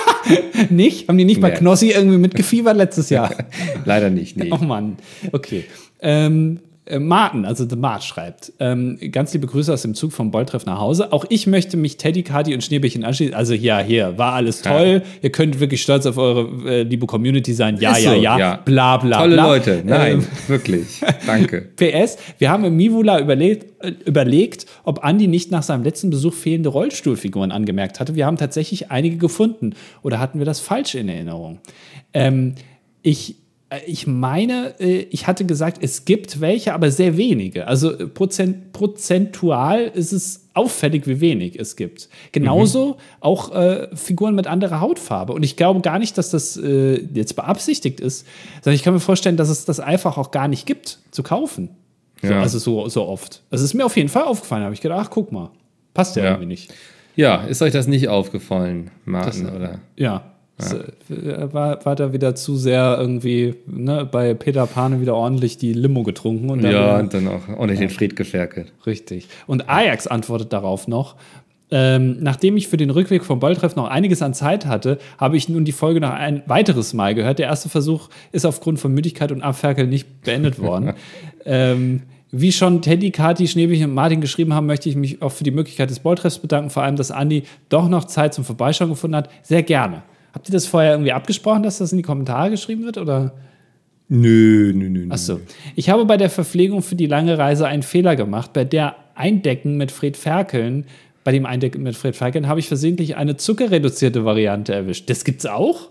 [0.70, 1.08] nicht?
[1.08, 1.56] Haben die nicht bei Nee.
[1.56, 3.34] Knossi irgendwie mitgefiebert letztes Jahr?
[3.84, 4.50] Leider nicht, nee.
[4.50, 4.96] Oh Mann,
[5.32, 5.64] okay.
[6.00, 10.32] Ähm, äh, Martin, also The Mart schreibt, ähm, ganz liebe Grüße aus dem Zug vom
[10.32, 11.12] Bolltreff nach Hause.
[11.12, 13.34] Auch ich möchte mich Teddy, Kati und Schneebärchen anschließen.
[13.34, 15.02] Also ja, hier, war alles toll.
[15.22, 17.76] Ihr könnt wirklich stolz auf eure äh, liebe Community sein.
[17.78, 18.56] Ja, Ist ja, so, ja, ja.
[18.64, 19.46] bla bla Tolle bla.
[19.46, 19.82] Leute.
[19.84, 21.00] Nein, Ähm, wirklich.
[21.24, 21.60] Danke.
[21.76, 26.34] PS, wir haben im Mivula überlegt, äh, überlegt, ob Andi nicht nach seinem letzten Besuch
[26.34, 28.16] fehlende Rollstuhlfiguren angemerkt hatte.
[28.16, 29.74] Wir haben tatsächlich einige gefunden.
[30.02, 31.60] Oder hatten wir das falsch in Erinnerung?
[32.12, 32.56] Ähm,
[33.02, 33.36] ich,
[33.86, 37.66] ich meine, äh, ich hatte gesagt, es gibt welche, aber sehr wenige.
[37.66, 42.08] Also äh, prozent, prozentual ist es auffällig, wie wenig es gibt.
[42.32, 45.32] Genauso auch äh, Figuren mit anderer Hautfarbe.
[45.32, 48.26] Und ich glaube gar nicht, dass das äh, jetzt beabsichtigt ist,
[48.62, 51.70] sondern ich kann mir vorstellen, dass es das einfach auch gar nicht gibt zu kaufen.
[52.22, 52.40] So, Ja.
[52.40, 53.42] Also so, so oft.
[53.50, 54.64] Also es ist mir auf jeden Fall aufgefallen.
[54.64, 55.50] habe ich gedacht, ach, guck mal.
[55.94, 56.30] Passt ja, Ja.
[56.30, 56.72] irgendwie nicht.
[57.16, 59.80] Ja, ist euch das nicht aufgefallen, Martin, Das- oder?
[59.96, 60.31] Ja.
[60.58, 65.72] Äh, War, war da wieder zu sehr irgendwie ne, bei Peter Pane wieder ordentlich die
[65.72, 66.50] Limo getrunken.
[66.50, 68.72] Und dann Ja, und dann auch ordentlich den Fried geferkelt.
[68.86, 69.28] Richtig.
[69.46, 71.16] Und Ajax antwortet darauf noch.
[71.74, 75.48] Ähm, nachdem ich für den Rückweg vom Bolltreff noch einiges an Zeit hatte, habe ich
[75.48, 77.38] nun die Folge noch ein weiteres Mal gehört.
[77.38, 80.92] Der erste Versuch ist aufgrund von Müdigkeit und Abferkeln nicht beendet worden.
[81.46, 85.44] ähm, wie schon Teddy, Kati, Schneebich und Martin geschrieben haben, möchte ich mich auch für
[85.44, 86.68] die Möglichkeit des Bolltreffs bedanken.
[86.68, 89.30] Vor allem, dass Andi doch noch Zeit zum Vorbeischauen gefunden hat.
[89.42, 90.02] Sehr gerne.
[90.32, 92.98] Habt ihr das vorher irgendwie abgesprochen, dass das in die Kommentare geschrieben wird?
[92.98, 93.34] Oder?
[94.08, 95.06] Nö, nö, nö.
[95.06, 95.12] nö.
[95.12, 95.40] Achso.
[95.74, 98.52] Ich habe bei der Verpflegung für die lange Reise einen Fehler gemacht.
[98.52, 100.86] Bei der Eindecken mit Fred Ferkeln,
[101.24, 105.08] bei dem Eindecken mit Fred Ferkeln, habe ich versehentlich eine zuckerreduzierte Variante erwischt.
[105.08, 105.90] Das gibt's auch?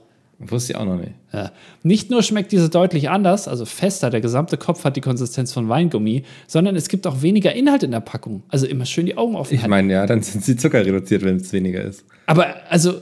[0.50, 1.12] Wusste ich auch noch nicht.
[1.34, 1.52] Ja.
[1.84, 5.70] Nicht nur schmeckt diese deutlich anders, also fester, der gesamte Kopf hat die Konsistenz von
[5.70, 8.42] Weingummi, sondern es gibt auch weniger Inhalt in der Packung.
[8.50, 11.54] Also immer schön die Augen offen Ich meine, ja, dann sind sie zuckerreduziert, wenn es
[11.54, 12.06] weniger ist.
[12.26, 13.02] Aber also.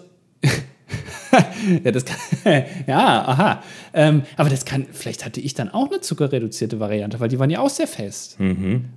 [1.84, 2.17] ja, das kann.
[2.88, 3.63] ja, aha.
[3.93, 4.86] Ähm, aber das kann.
[4.91, 8.38] Vielleicht hatte ich dann auch eine zuckerreduzierte Variante, weil die waren ja auch sehr fest.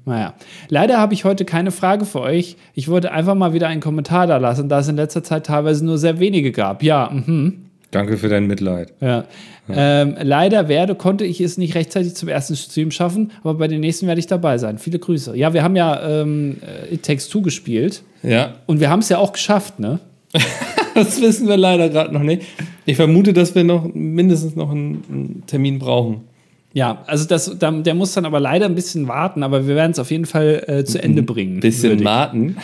[0.05, 0.35] Naja.
[0.69, 2.57] Leider habe ich heute keine Frage für euch.
[2.75, 5.85] Ich wollte einfach mal wieder einen Kommentar da lassen, da es in letzter Zeit teilweise
[5.85, 6.83] nur sehr wenige gab.
[6.83, 7.67] Ja, mhm.
[7.93, 8.95] Danke für dein Mitleid.
[9.01, 9.25] Ja.
[9.69, 13.81] Ähm, leider werde, konnte ich es nicht rechtzeitig zum ersten Stream schaffen, aber bei den
[13.81, 14.79] nächsten werde ich dabei sein.
[14.79, 15.37] Viele Grüße.
[15.37, 19.09] Ja, wir haben ja ähm, äh, It Takes Two gespielt Ja, und wir haben es
[19.09, 20.01] ja auch geschafft, ne?
[20.95, 22.43] das wissen wir leider gerade noch nicht.
[22.87, 26.23] Ich vermute, dass wir noch mindestens noch einen, einen Termin brauchen.
[26.75, 29.91] Ja, also das, da- der muss dann aber leider ein bisschen warten, aber wir werden
[29.93, 31.57] es auf jeden Fall äh, zu Ende bringen.
[31.59, 32.57] Ein bisschen Würde Marten.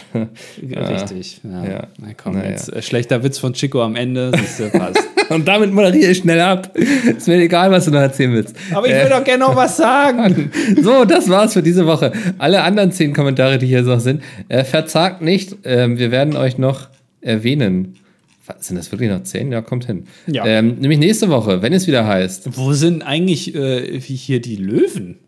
[0.62, 1.40] ich- Richtig.
[1.44, 1.64] Ja.
[1.64, 1.86] Ja.
[1.98, 2.50] Na komm, Naja.
[2.52, 4.32] jetzt äh, schlechter Witz von Chico am Ende.
[4.34, 4.98] siehst du, passt.
[5.28, 6.74] Und damit moderiere ich schnell ab.
[6.74, 8.56] Ist mir egal, was du noch erzählen willst.
[8.72, 10.50] aber ich will doch gerne noch was sagen.
[10.82, 12.10] So, das war's für diese Woche.
[12.38, 15.54] Alle anderen zehn Kommentare, die hier noch sind, äh, verzagt nicht.
[15.64, 16.88] Ähm, wir werden euch noch
[17.20, 17.96] erwähnen.
[18.58, 19.52] Sind das wirklich noch zehn?
[19.52, 20.04] Ja, kommt hin.
[20.26, 20.46] Ja.
[20.46, 22.56] Ähm, nämlich nächste Woche, wenn es wieder heißt.
[22.56, 25.18] Wo sind eigentlich äh, hier die Löwen?